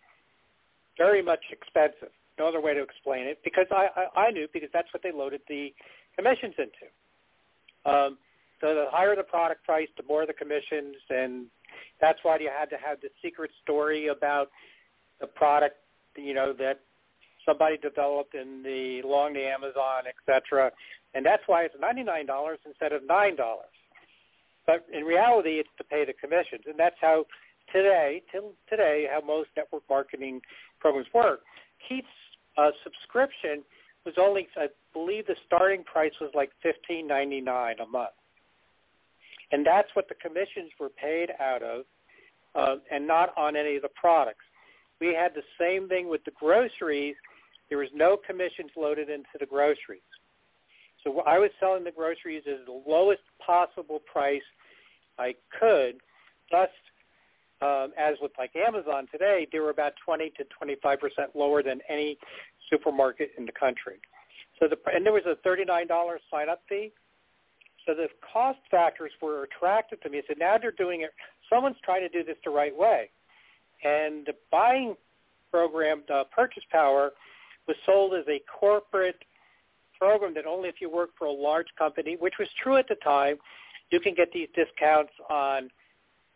very 0.97 1.21
much 1.21 1.41
expensive. 1.52 2.13
No 2.39 2.47
other 2.47 2.62
way 2.62 2.74
to 2.74 2.82
explain 2.82 3.28
it 3.28 3.39
because 3.43 3.67
I, 3.71 3.88
I, 3.95 4.21
I 4.28 4.32
knew 4.32 4.47
because 4.52 4.69
that's 4.74 4.88
what 4.93 5.04
they 5.04 5.12
loaded 5.12 5.41
the 5.47 5.74
commissions 6.15 6.56
into. 6.58 6.88
Um, 7.86 8.17
so 8.60 8.76
the 8.76 8.86
higher 8.91 9.15
the 9.15 9.24
product 9.24 9.65
price, 9.65 9.88
the 9.97 10.04
more 10.08 10.26
the 10.26 10.34
commissions, 10.34 10.95
and 11.10 11.47
that's 12.00 12.19
why 12.24 12.38
you 12.39 12.50
had 12.56 12.69
to 12.69 12.78
have 12.78 13.02
the 13.02 13.10
secret 13.21 13.52
story 13.63 14.08
about 14.08 14.50
the 15.19 15.28
product, 15.28 15.78
you 16.15 16.34
know, 16.34 16.54
that 16.54 16.80
somebody 17.45 17.78
developed 17.78 18.36
in 18.36 18.62
the 18.63 19.02
along 19.04 19.34
the 19.34 19.45
Amazon, 19.45 20.04
etc. 20.06 20.71
And 21.13 21.26
that's 21.26 21.43
why 21.47 21.63
it's 21.63 21.76
ninety 21.80 22.04
nine 22.04 22.26
dollars 22.26 22.60
instead 22.65 22.93
of 22.93 23.06
nine 23.06 23.36
dollars. 23.36 23.74
But 24.67 24.86
in 24.93 25.04
reality, 25.04 25.58
it's 25.58 25.69
to 25.80 25.84
pay 25.84 26.06
the 26.06 26.13
commissions, 26.13 26.63
and 26.67 26.78
that's 26.78 26.95
how 27.02 27.26
today, 27.72 28.22
till 28.32 28.54
today, 28.70 29.08
how 29.12 29.22
most 29.26 29.50
network 29.56 29.84
marketing 29.90 30.42
programs 30.80 31.08
work. 31.14 31.42
Keith's 31.88 32.08
uh, 32.58 32.72
subscription 32.84 33.64
was 34.06 34.16
only, 34.18 34.48
I 34.58 34.68
believe, 34.94 35.28
the 35.28 35.36
starting 35.46 35.84
price 35.84 36.14
was 36.20 36.32
like 36.34 36.52
fifteen 36.62 37.08
ninety 37.08 37.42
nine 37.42 37.76
a 37.80 37.86
month, 37.86 38.12
and 39.52 39.66
that's 39.66 39.90
what 39.94 40.08
the 40.10 40.16
commissions 40.16 40.72
were 40.80 40.90
paid 40.90 41.30
out 41.40 41.64
of, 41.64 41.86
uh, 42.56 42.76
and 42.92 43.08
not 43.08 43.36
on 43.38 43.56
any 43.56 43.76
of 43.76 43.84
the 43.84 43.90
products. 43.96 44.46
We 45.00 45.08
had 45.14 45.34
the 45.34 45.44
same 45.60 45.88
thing 45.88 46.10
with 46.10 46.24
the 46.26 46.32
groceries. 46.32 47.16
There 47.70 47.78
was 47.78 47.90
no 47.94 48.18
commissions 48.18 48.72
loaded 48.76 49.10
into 49.10 49.36
the 49.40 49.46
groceries. 49.46 50.02
So 51.04 51.22
I 51.22 51.40
was 51.40 51.50
selling 51.60 51.84
the 51.84 51.92
groceries 51.92 52.44
at 52.46 52.66
the 52.66 52.82
lowest 52.88 53.22
possible 53.44 54.00
price 54.12 54.44
I 55.18 55.34
could, 55.60 55.96
thus 56.52 56.70
um, 57.62 57.93
as 57.97 58.15
with 58.21 58.32
like 58.38 58.56
Amazon 58.56 59.08
today, 59.12 59.47
they 59.52 59.60
were 59.60 59.69
about 59.69 59.93
20 60.04 60.32
to 60.38 60.43
25 60.45 61.00
percent 61.00 61.36
lower 61.36 61.62
than 61.63 61.80
any 61.89 62.17
supermarket 62.69 63.32
in 63.38 63.45
the 63.45 63.52
country. 63.52 64.00
So 64.60 64.67
the 64.67 64.78
and 64.93 65.06
there 65.06 65.13
was 65.13 65.24
a 65.26 65.36
$39 65.47 65.88
sign 66.30 66.50
up 66.50 66.62
fee. 66.69 66.91
So 67.86 67.95
the 67.95 68.08
cost 68.32 68.60
factors 68.69 69.12
were 69.21 69.43
attractive 69.43 70.00
to 70.02 70.10
me. 70.10 70.21
Said, 70.28 70.38
now 70.39 70.58
they're 70.60 70.71
doing 70.71 71.02
it. 71.02 71.12
Someone's 71.50 71.78
trying 71.84 72.02
to 72.02 72.10
do 72.10 72.24
this 72.24 72.38
the 72.45 72.52
right 72.52 72.76
way. 72.76 73.10
And 73.84 74.26
the 74.28 74.34
buying 74.52 74.95
program, 75.50 76.04
the 76.08 76.24
purchase 76.36 76.63
power, 76.71 77.12
was 77.67 77.76
sold 77.86 78.13
as 78.13 78.26
a 78.28 78.39
corporate 78.60 79.24
program 79.97 80.34
that 80.36 80.45
only 80.45 80.69
if 80.69 80.76
you 80.80 80.89
work 80.89 81.10
for 81.17 81.26
a 81.26 81.32
large 81.32 81.67
company, 81.78 82.17
which 82.19 82.36
was 82.39 82.47
true 82.62 82.78
at 82.78 82.88
the 82.88 82.95
time, 83.04 83.38
you 83.91 84.00
can 84.00 84.13
get 84.13 84.32
these 84.32 84.47
discounts 84.56 85.12
on 85.30 85.69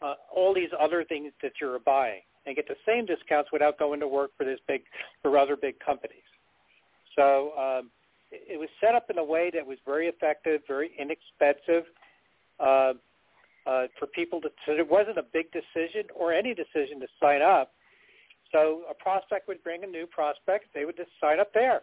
uh, 0.01 0.13
all 0.33 0.53
these 0.53 0.69
other 0.79 1.03
things 1.03 1.31
that 1.41 1.53
you're 1.59 1.79
buying 1.79 2.21
and 2.45 2.55
get 2.55 2.67
the 2.67 2.75
same 2.85 3.05
discounts 3.05 3.49
without 3.51 3.79
going 3.79 3.99
to 3.99 4.07
work 4.07 4.31
for 4.37 4.45
this 4.45 4.59
big 4.67 4.81
for 5.21 5.37
other 5.37 5.55
big 5.55 5.79
companies. 5.79 6.17
So 7.15 7.51
um, 7.57 7.89
it 8.31 8.59
was 8.59 8.69
set 8.81 8.95
up 8.95 9.09
in 9.09 9.17
a 9.17 9.23
way 9.23 9.51
that 9.53 9.65
was 9.65 9.77
very 9.85 10.07
effective, 10.07 10.61
very 10.67 10.91
inexpensive 10.99 11.85
uh, 12.59 12.93
uh, 13.65 13.87
for 13.97 14.07
people 14.13 14.41
to. 14.41 14.49
So 14.65 14.73
it 14.73 14.89
wasn't 14.89 15.17
a 15.17 15.23
big 15.23 15.47
decision 15.51 16.09
or 16.15 16.33
any 16.33 16.53
decision 16.53 16.99
to 16.99 17.07
sign 17.21 17.41
up. 17.41 17.71
So 18.51 18.81
a 18.89 18.93
prospect 18.93 19.47
would 19.47 19.63
bring 19.63 19.83
a 19.83 19.87
new 19.87 20.05
prospect; 20.05 20.65
they 20.73 20.85
would 20.85 20.97
just 20.97 21.11
sign 21.19 21.39
up 21.39 21.53
there. 21.53 21.81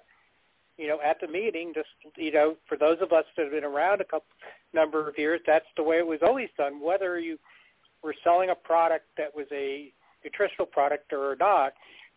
You 0.78 0.88
know, 0.88 0.98
at 1.04 1.20
the 1.20 1.28
meeting, 1.28 1.72
just 1.74 1.88
you 2.16 2.32
know, 2.32 2.56
for 2.68 2.76
those 2.78 2.98
of 3.00 3.12
us 3.12 3.24
that 3.36 3.44
have 3.44 3.52
been 3.52 3.64
around 3.64 4.00
a 4.00 4.04
couple 4.04 4.28
number 4.72 5.08
of 5.08 5.18
years, 5.18 5.40
that's 5.46 5.66
the 5.76 5.82
way 5.82 5.98
it 5.98 6.06
was 6.06 6.20
always 6.22 6.48
done. 6.56 6.80
Whether 6.82 7.18
you 7.18 7.38
were 8.02 8.14
selling 8.24 8.50
a 8.50 8.54
product 8.54 9.06
that 9.16 9.34
was 9.34 9.46
a 9.52 9.92
nutritional 10.24 10.66
product 10.66 11.12
or 11.12 11.36
not, 11.38 11.72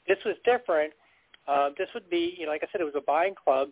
this 0.08 0.18
was 0.26 0.36
different. 0.46 0.94
Uh, 1.48 1.70
this 1.78 1.88
would 1.94 2.10
be, 2.10 2.36
you 2.38 2.46
know, 2.46 2.52
like 2.52 2.64
I 2.64 2.68
said, 2.72 2.82
it 2.82 2.86
was 2.86 2.94
a 2.96 3.02
buying 3.02 3.36
club 3.36 3.70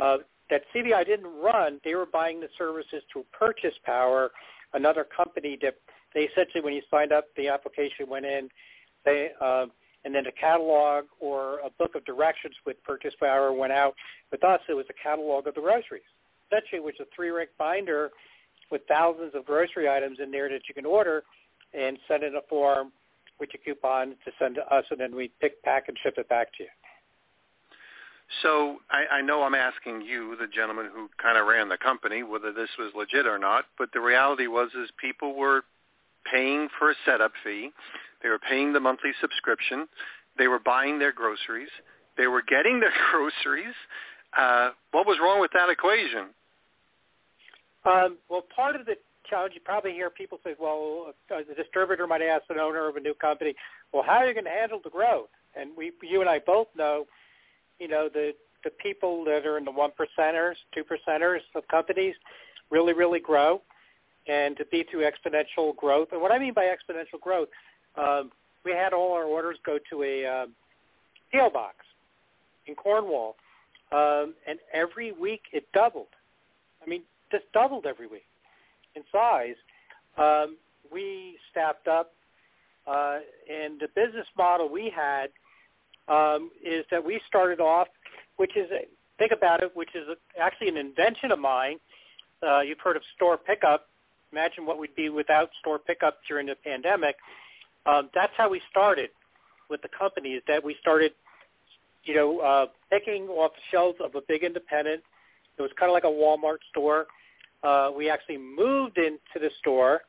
uh, 0.00 0.18
that 0.50 0.62
CBI 0.74 1.06
didn't 1.06 1.26
run. 1.42 1.80
They 1.84 1.94
were 1.94 2.06
buying 2.06 2.40
the 2.40 2.48
services 2.58 3.02
through 3.12 3.24
Purchase 3.32 3.74
Power, 3.84 4.30
another 4.74 5.04
company 5.04 5.58
that 5.62 5.76
they 6.14 6.22
essentially, 6.22 6.62
when 6.62 6.74
you 6.74 6.82
signed 6.90 7.12
up, 7.12 7.24
the 7.36 7.48
application 7.48 8.08
went 8.08 8.26
in, 8.26 8.48
they, 9.04 9.30
uh, 9.40 9.66
and 10.04 10.14
then 10.14 10.26
a 10.26 10.32
catalog 10.32 11.04
or 11.20 11.60
a 11.60 11.70
book 11.78 11.94
of 11.94 12.04
directions 12.04 12.54
with 12.66 12.76
Purchase 12.84 13.14
Power 13.18 13.52
went 13.52 13.72
out. 13.72 13.94
With 14.30 14.44
us, 14.44 14.60
it 14.68 14.74
was 14.74 14.86
a 14.90 15.02
catalog 15.02 15.46
of 15.46 15.54
the 15.54 15.60
groceries. 15.60 16.02
Essentially, 16.50 16.78
it 16.78 16.84
was 16.84 16.94
a 17.00 17.04
three-ring 17.14 17.46
binder 17.58 18.10
with 18.72 18.82
thousands 18.88 19.32
of 19.34 19.44
grocery 19.44 19.88
items 19.88 20.18
in 20.20 20.30
there 20.32 20.48
that 20.48 20.62
you 20.68 20.74
can 20.74 20.86
order 20.86 21.22
and 21.74 21.98
send 22.08 22.24
in 22.24 22.34
a 22.34 22.40
form 22.48 22.90
with 23.38 23.50
your 23.52 23.62
coupon 23.64 24.10
to 24.24 24.32
send 24.38 24.56
to 24.56 24.74
us, 24.74 24.84
and 24.90 24.98
then 24.98 25.14
we 25.14 25.30
pick, 25.40 25.62
pack, 25.62 25.84
and 25.88 25.96
ship 26.02 26.14
it 26.16 26.28
back 26.28 26.48
to 26.56 26.64
you. 26.64 26.68
So 28.40 28.78
I, 28.90 29.16
I 29.16 29.20
know 29.20 29.42
I'm 29.42 29.54
asking 29.54 30.02
you, 30.02 30.36
the 30.40 30.46
gentleman 30.46 30.88
who 30.92 31.10
kind 31.22 31.36
of 31.36 31.46
ran 31.46 31.68
the 31.68 31.76
company, 31.76 32.22
whether 32.22 32.52
this 32.52 32.70
was 32.78 32.92
legit 32.96 33.26
or 33.26 33.38
not. 33.38 33.64
But 33.76 33.90
the 33.92 34.00
reality 34.00 34.46
was, 34.46 34.70
is 34.80 34.90
people 34.98 35.34
were 35.34 35.62
paying 36.32 36.68
for 36.78 36.90
a 36.90 36.94
setup 37.04 37.32
fee. 37.44 37.70
They 38.22 38.30
were 38.30 38.38
paying 38.38 38.72
the 38.72 38.80
monthly 38.80 39.10
subscription. 39.20 39.86
They 40.38 40.48
were 40.48 40.60
buying 40.60 40.98
their 40.98 41.12
groceries. 41.12 41.68
They 42.16 42.26
were 42.26 42.42
getting 42.42 42.80
their 42.80 42.92
groceries. 43.10 43.74
Uh, 44.36 44.70
what 44.92 45.06
was 45.06 45.18
wrong 45.20 45.40
with 45.40 45.50
that 45.52 45.68
equation? 45.68 46.28
Um, 47.84 48.18
well, 48.28 48.42
part 48.54 48.76
of 48.76 48.86
the 48.86 48.96
challenge, 49.28 49.54
you 49.54 49.60
probably 49.64 49.92
hear 49.92 50.10
people 50.10 50.38
say, 50.44 50.54
well, 50.58 51.14
uh, 51.30 51.40
the 51.48 51.54
distributor 51.54 52.06
might 52.06 52.22
ask 52.22 52.44
an 52.50 52.58
owner 52.58 52.88
of 52.88 52.96
a 52.96 53.00
new 53.00 53.14
company, 53.14 53.54
well, 53.92 54.02
how 54.02 54.18
are 54.18 54.26
you 54.28 54.34
going 54.34 54.44
to 54.44 54.50
handle 54.50 54.80
the 54.82 54.90
growth? 54.90 55.28
And 55.56 55.70
we, 55.76 55.92
you 56.02 56.20
and 56.20 56.30
I 56.30 56.38
both 56.38 56.68
know 56.76 57.06
you 57.82 57.88
know, 57.88 58.08
the 58.12 58.32
the 58.62 58.70
people 58.70 59.24
that 59.24 59.44
are 59.44 59.58
in 59.58 59.64
the 59.64 59.72
one 59.72 59.90
percenters, 59.90 60.54
two 60.72 60.84
percenters 60.84 61.40
of 61.56 61.66
companies 61.66 62.14
really, 62.70 62.92
really 62.92 63.18
grow, 63.18 63.60
and 64.28 64.56
to 64.56 64.64
be 64.66 64.84
through 64.88 65.02
exponential 65.02 65.74
growth. 65.74 66.08
And 66.12 66.22
what 66.22 66.30
I 66.30 66.38
mean 66.38 66.54
by 66.54 66.66
exponential 66.66 67.20
growth, 67.20 67.48
um, 67.96 68.30
we 68.64 68.70
had 68.70 68.92
all 68.92 69.14
our 69.14 69.24
orders 69.24 69.58
go 69.66 69.80
to 69.90 70.04
a 70.04 70.24
um, 70.26 70.54
box 71.52 71.74
in 72.68 72.76
Cornwall, 72.76 73.34
um, 73.90 74.34
and 74.46 74.60
every 74.72 75.10
week 75.10 75.42
it 75.52 75.66
doubled. 75.74 76.14
I 76.86 76.88
mean, 76.88 77.02
just 77.32 77.44
doubled 77.52 77.86
every 77.86 78.06
week 78.06 78.26
in 78.94 79.02
size. 79.10 79.56
Um, 80.16 80.56
we 80.92 81.38
staffed 81.50 81.88
up, 81.88 82.12
uh, 82.86 83.18
and 83.50 83.80
the 83.80 83.88
business 83.94 84.26
model 84.36 84.68
we 84.68 84.92
had 84.94 85.30
um, 86.08 86.50
is 86.64 86.84
that 86.90 87.04
we 87.04 87.20
started 87.26 87.60
off, 87.60 87.88
which 88.36 88.56
is 88.56 88.70
a, 88.70 88.86
think 89.18 89.32
about 89.32 89.62
it, 89.62 89.72
which 89.74 89.90
is 89.94 90.06
actually 90.40 90.68
an 90.68 90.76
invention 90.76 91.32
of 91.32 91.38
mine. 91.38 91.78
Uh, 92.46 92.60
you've 92.60 92.80
heard 92.80 92.96
of 92.96 93.02
store 93.16 93.36
pickup. 93.36 93.88
Imagine 94.32 94.66
what 94.66 94.78
we'd 94.78 94.94
be 94.94 95.08
without 95.08 95.50
store 95.60 95.78
pickup 95.78 96.18
during 96.28 96.46
the 96.46 96.56
pandemic. 96.56 97.16
Um, 97.86 98.10
that's 98.14 98.32
how 98.36 98.48
we 98.50 98.60
started 98.70 99.10
with 99.70 99.82
the 99.82 99.88
company. 99.88 100.30
Is 100.30 100.42
that 100.48 100.62
we 100.64 100.76
started, 100.80 101.12
you 102.04 102.14
know, 102.14 102.40
uh, 102.40 102.66
picking 102.90 103.28
off 103.28 103.52
the 103.54 103.62
shelves 103.70 103.98
of 104.02 104.14
a 104.14 104.20
big 104.26 104.42
independent. 104.42 105.02
It 105.58 105.62
was 105.62 105.70
kind 105.78 105.90
of 105.90 105.94
like 105.94 106.04
a 106.04 106.06
Walmart 106.06 106.58
store. 106.70 107.06
Uh, 107.62 107.90
we 107.96 108.10
actually 108.10 108.38
moved 108.38 108.98
into 108.98 109.18
the 109.36 109.50
store. 109.60 110.02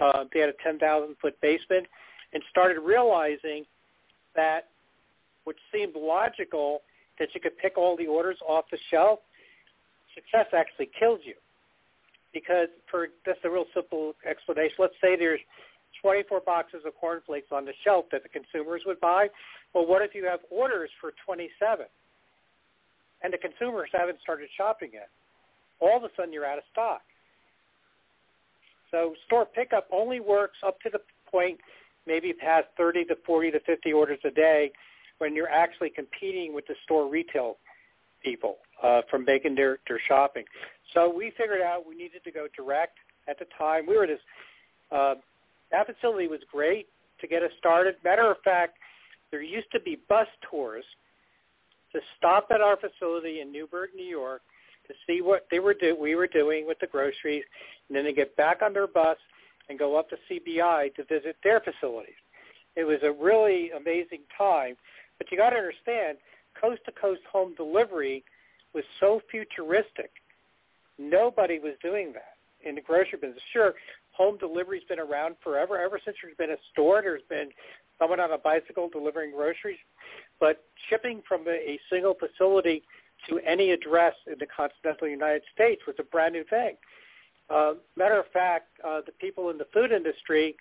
Uh, 0.00 0.24
they 0.32 0.40
had 0.40 0.48
a 0.48 0.54
10,000 0.62 1.16
foot 1.20 1.40
basement 1.40 1.86
and 2.32 2.42
started 2.50 2.80
realizing 2.80 3.64
that 4.34 4.68
which 5.44 5.58
seemed 5.72 5.94
logical 5.94 6.82
that 7.18 7.28
you 7.34 7.40
could 7.40 7.56
pick 7.58 7.78
all 7.78 7.96
the 7.96 8.06
orders 8.06 8.38
off 8.46 8.64
the 8.70 8.78
shelf, 8.90 9.20
success 10.14 10.46
actually 10.52 10.90
kills 10.98 11.20
you. 11.22 11.34
Because 12.32 12.68
for 12.90 13.08
just 13.24 13.38
a 13.44 13.50
real 13.50 13.66
simple 13.72 14.14
explanation, 14.28 14.74
let's 14.80 14.94
say 15.00 15.16
there's 15.16 15.40
24 16.02 16.40
boxes 16.40 16.82
of 16.84 16.94
cornflakes 16.96 17.48
on 17.52 17.64
the 17.64 17.72
shelf 17.84 18.06
that 18.10 18.22
the 18.24 18.28
consumers 18.28 18.82
would 18.86 18.98
buy. 19.00 19.28
Well, 19.72 19.86
what 19.86 20.02
if 20.02 20.14
you 20.14 20.24
have 20.24 20.40
orders 20.50 20.90
for 21.00 21.12
27 21.24 21.86
and 23.22 23.32
the 23.32 23.38
consumers 23.38 23.90
haven't 23.92 24.18
started 24.20 24.48
shopping 24.56 24.90
yet? 24.94 25.08
All 25.80 25.96
of 25.96 26.04
a 26.04 26.08
sudden 26.16 26.32
you're 26.32 26.46
out 26.46 26.58
of 26.58 26.64
stock. 26.72 27.02
So 28.90 29.14
store 29.26 29.44
pickup 29.44 29.88
only 29.92 30.20
works 30.20 30.58
up 30.64 30.80
to 30.82 30.90
the 30.90 31.00
point 31.30 31.58
maybe 32.06 32.32
past 32.32 32.66
30 32.76 33.04
to 33.06 33.16
40 33.26 33.50
to 33.52 33.60
50 33.60 33.92
orders 33.92 34.18
a 34.24 34.30
day 34.30 34.70
when 35.18 35.34
you're 35.34 35.48
actually 35.48 35.90
competing 35.90 36.54
with 36.54 36.66
the 36.66 36.74
store 36.84 37.08
retail 37.08 37.56
people 38.22 38.56
uh, 38.82 39.02
from 39.10 39.24
making 39.24 39.54
their, 39.54 39.78
their 39.88 40.00
shopping. 40.06 40.44
So 40.92 41.12
we 41.14 41.32
figured 41.36 41.60
out 41.60 41.86
we 41.88 41.94
needed 41.94 42.24
to 42.24 42.30
go 42.30 42.46
direct 42.56 42.98
at 43.28 43.38
the 43.38 43.46
time. 43.56 43.86
We 43.86 43.96
were 43.96 44.06
this, 44.06 44.20
uh, 44.92 45.14
that 45.70 45.86
facility 45.86 46.28
was 46.28 46.40
great 46.50 46.88
to 47.20 47.26
get 47.26 47.42
us 47.42 47.50
started. 47.58 47.96
Matter 48.04 48.30
of 48.30 48.36
fact, 48.44 48.78
there 49.30 49.42
used 49.42 49.70
to 49.72 49.80
be 49.80 49.98
bus 50.08 50.26
tours 50.48 50.84
to 51.92 52.00
stop 52.18 52.48
at 52.52 52.60
our 52.60 52.76
facility 52.76 53.40
in 53.40 53.52
Newburgh, 53.52 53.90
New 53.94 54.06
York, 54.06 54.42
to 54.86 54.94
see 55.06 55.22
what 55.22 55.46
they 55.50 55.58
were 55.58 55.74
do 55.74 55.96
we 55.98 56.14
were 56.14 56.26
doing 56.26 56.66
with 56.66 56.78
the 56.80 56.86
groceries, 56.86 57.44
and 57.88 57.96
then 57.96 58.04
they 58.04 58.12
get 58.12 58.36
back 58.36 58.62
on 58.62 58.72
their 58.72 58.86
bus 58.86 59.16
and 59.68 59.78
go 59.78 59.96
up 59.96 60.08
to 60.10 60.16
CBI 60.30 60.94
to 60.94 61.04
visit 61.04 61.36
their 61.42 61.60
facilities. 61.60 62.14
It 62.76 62.84
was 62.84 62.98
a 63.02 63.12
really 63.12 63.70
amazing 63.70 64.22
time. 64.36 64.76
But 65.18 65.30
you 65.30 65.38
got 65.38 65.50
to 65.50 65.56
understand, 65.56 66.18
coast 66.60 66.82
to 66.86 66.92
coast 66.92 67.20
home 67.30 67.54
delivery 67.54 68.24
was 68.74 68.84
so 69.00 69.20
futuristic. 69.30 70.10
Nobody 70.98 71.58
was 71.58 71.74
doing 71.82 72.12
that 72.12 72.36
in 72.68 72.74
the 72.74 72.80
grocery 72.80 73.18
business. 73.20 73.42
Sure, 73.52 73.74
home 74.12 74.38
delivery's 74.38 74.84
been 74.88 74.98
around 75.00 75.36
forever. 75.42 75.78
Ever 75.78 76.00
since 76.04 76.16
there's 76.22 76.36
been 76.36 76.50
a 76.50 76.60
store, 76.72 77.02
there's 77.02 77.22
been 77.28 77.50
someone 77.98 78.20
on 78.20 78.32
a 78.32 78.38
bicycle 78.38 78.88
delivering 78.88 79.32
groceries. 79.32 79.78
But 80.40 80.64
shipping 80.88 81.22
from 81.28 81.46
a, 81.46 81.52
a 81.52 81.80
single 81.90 82.14
facility 82.14 82.82
to 83.28 83.38
any 83.40 83.70
address 83.70 84.14
in 84.26 84.34
the 84.38 84.46
continental 84.46 85.08
United 85.08 85.42
States 85.54 85.82
was 85.86 85.96
a 85.98 86.02
brand 86.02 86.34
new 86.34 86.44
thing. 86.44 86.76
Uh, 87.50 87.74
matter 87.96 88.18
of 88.18 88.26
fact, 88.32 88.68
uh, 88.86 89.00
the 89.04 89.12
people 89.12 89.50
in 89.50 89.58
the 89.58 89.66
food 89.72 89.92
industry, 89.92 90.56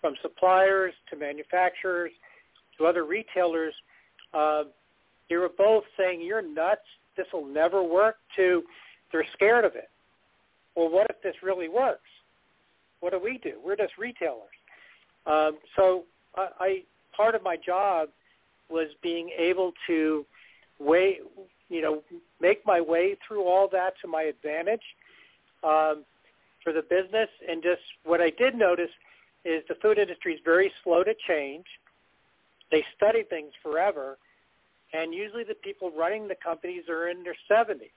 from 0.00 0.14
suppliers 0.22 0.94
to 1.10 1.16
manufacturers 1.16 2.12
to 2.76 2.86
other 2.86 3.04
retailers, 3.04 3.74
uh, 4.34 4.64
they 5.28 5.36
were 5.36 5.50
both 5.56 5.84
saying, 5.96 6.20
you're 6.20 6.42
nuts, 6.42 6.80
this 7.16 7.26
will 7.32 7.44
never 7.46 7.82
work, 7.82 8.16
to 8.36 8.62
they're 9.10 9.26
scared 9.34 9.64
of 9.64 9.74
it. 9.74 9.90
Well, 10.76 10.88
what 10.88 11.06
if 11.10 11.20
this 11.22 11.34
really 11.42 11.68
works? 11.68 12.08
What 13.00 13.12
do 13.12 13.20
we 13.22 13.38
do? 13.38 13.54
We're 13.64 13.76
just 13.76 13.98
retailers. 13.98 14.42
Um, 15.26 15.58
so 15.76 16.04
I, 16.36 16.48
I 16.60 16.82
part 17.16 17.34
of 17.34 17.42
my 17.42 17.56
job 17.56 18.08
was 18.70 18.88
being 19.02 19.30
able 19.36 19.72
to 19.86 20.24
way, 20.78 21.18
you 21.68 21.82
know, 21.82 22.02
make 22.40 22.64
my 22.66 22.80
way 22.80 23.16
through 23.26 23.44
all 23.44 23.68
that 23.68 23.94
to 24.02 24.08
my 24.08 24.22
advantage 24.22 24.82
um, 25.62 26.04
for 26.64 26.72
the 26.72 26.82
business. 26.82 27.28
And 27.48 27.62
just 27.62 27.82
what 28.04 28.20
I 28.20 28.30
did 28.30 28.54
notice 28.54 28.90
is 29.44 29.62
the 29.68 29.74
food 29.76 29.98
industry 29.98 30.34
is 30.34 30.40
very 30.44 30.72
slow 30.82 31.04
to 31.04 31.14
change. 31.26 31.66
They 32.70 32.84
study 32.96 33.22
things 33.22 33.52
forever, 33.62 34.18
and 34.92 35.14
usually 35.14 35.44
the 35.44 35.54
people 35.54 35.90
running 35.96 36.28
the 36.28 36.36
companies 36.42 36.84
are 36.88 37.08
in 37.08 37.22
their 37.22 37.36
70s. 37.50 37.90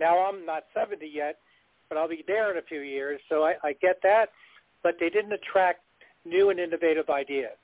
Now 0.00 0.26
I'm 0.26 0.46
not 0.46 0.64
70 0.74 1.06
yet, 1.06 1.38
but 1.88 1.98
I'll 1.98 2.08
be 2.08 2.24
there 2.26 2.50
in 2.50 2.58
a 2.58 2.62
few 2.62 2.80
years. 2.80 3.20
So 3.28 3.44
I, 3.44 3.54
I 3.62 3.72
get 3.74 4.00
that, 4.02 4.30
but 4.82 4.96
they 4.98 5.10
didn't 5.10 5.32
attract 5.32 5.80
new 6.24 6.50
and 6.50 6.58
innovative 6.58 7.10
ideas. 7.10 7.56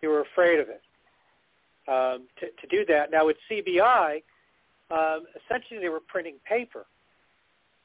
They 0.00 0.08
were 0.08 0.22
afraid 0.22 0.60
of 0.60 0.68
it 0.68 0.82
um, 1.88 2.26
to, 2.40 2.46
to 2.46 2.66
do 2.68 2.84
that. 2.86 3.10
Now 3.10 3.26
with 3.26 3.36
CBI, 3.50 4.22
um, 4.92 5.24
essentially 5.40 5.80
they 5.80 5.88
were 5.88 6.04
printing 6.06 6.36
paper 6.46 6.84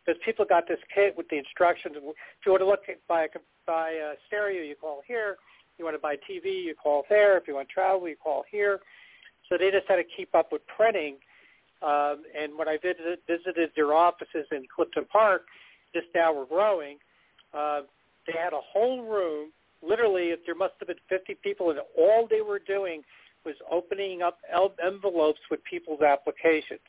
because 0.05 0.21
people 0.23 0.45
got 0.45 0.67
this 0.67 0.79
kit 0.93 1.15
with 1.15 1.27
the 1.29 1.37
instructions. 1.37 1.95
If 1.95 2.03
you 2.45 2.51
want 2.51 2.61
to 2.61 2.67
look 2.67 2.83
at 2.89 2.95
buy 3.07 3.23
a, 3.23 3.27
buy 3.65 3.91
a 3.91 4.13
stereo, 4.27 4.63
you 4.63 4.75
call 4.75 5.01
here. 5.07 5.37
If 5.73 5.79
you 5.79 5.85
want 5.85 5.95
to 5.95 6.01
buy 6.01 6.15
TV, 6.15 6.63
you 6.63 6.75
call 6.75 7.03
there. 7.09 7.37
If 7.37 7.47
you 7.47 7.55
want 7.55 7.69
to 7.69 7.73
travel, 7.73 8.07
you 8.07 8.15
call 8.21 8.43
here. 8.49 8.79
So 9.47 9.57
they 9.57 9.71
just 9.71 9.87
had 9.87 9.95
to 9.97 10.03
keep 10.03 10.35
up 10.35 10.51
with 10.51 10.61
printing. 10.67 11.15
Um, 11.81 12.23
and 12.37 12.57
when 12.57 12.67
I 12.67 12.77
visited, 12.81 13.19
visited 13.27 13.71
their 13.75 13.93
offices 13.93 14.47
in 14.51 14.65
Clifton 14.73 15.05
Park, 15.11 15.43
just 15.93 16.07
now 16.13 16.33
we're 16.33 16.45
growing, 16.45 16.97
uh, 17.53 17.81
they 18.25 18.33
had 18.33 18.53
a 18.53 18.59
whole 18.59 19.03
room. 19.03 19.51
Literally, 19.87 20.33
there 20.45 20.55
must 20.55 20.73
have 20.79 20.87
been 20.87 20.97
50 21.07 21.35
people, 21.43 21.69
and 21.69 21.79
all 21.97 22.27
they 22.29 22.41
were 22.41 22.59
doing 22.59 23.03
was 23.45 23.55
opening 23.71 24.21
up 24.21 24.39
envelopes 24.83 25.39
with 25.49 25.63
people's 25.63 26.01
applications 26.01 26.81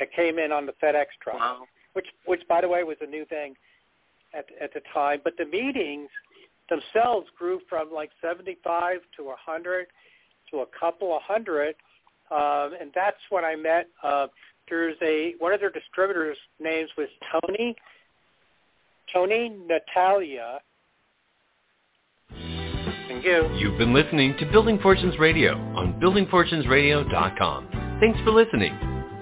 that 0.00 0.12
came 0.12 0.40
in 0.40 0.50
on 0.50 0.66
the 0.66 0.72
FedEx 0.82 1.06
truck, 1.22 1.38
wow. 1.38 1.62
which, 1.92 2.06
which 2.26 2.40
by 2.48 2.60
the 2.60 2.68
way, 2.68 2.82
was 2.82 2.96
a 3.00 3.06
new 3.06 3.24
thing 3.26 3.54
at 4.34 4.46
at 4.60 4.74
the 4.74 4.80
time. 4.92 5.20
But 5.22 5.34
the 5.38 5.44
meetings 5.44 6.08
themselves 6.68 7.28
grew 7.38 7.60
from 7.68 7.92
like 7.92 8.10
75 8.20 9.00
to 9.16 9.24
100 9.24 9.86
to 10.50 10.58
a 10.58 10.66
couple 10.78 11.14
of 11.14 11.22
hundred, 11.22 11.76
um, 12.30 12.72
and 12.80 12.90
that's 12.94 13.18
when 13.30 13.44
I 13.44 13.54
met. 13.54 13.88
Uh, 14.02 14.26
there's 14.68 14.96
a 15.02 15.34
one 15.38 15.52
of 15.52 15.60
their 15.60 15.70
distributors' 15.70 16.38
names 16.58 16.90
was 16.96 17.08
Tony. 17.30 17.76
Tony 19.12 19.52
Natalia. 19.66 20.60
Thank 23.08 23.24
you. 23.24 23.50
You've 23.56 23.76
been 23.76 23.92
listening 23.92 24.36
to 24.38 24.46
Building 24.46 24.78
Fortunes 24.78 25.18
Radio 25.18 25.54
on 25.74 26.00
buildingfortunesradio.com. 26.00 27.98
Thanks 28.00 28.20
for 28.20 28.30
listening. 28.30 28.99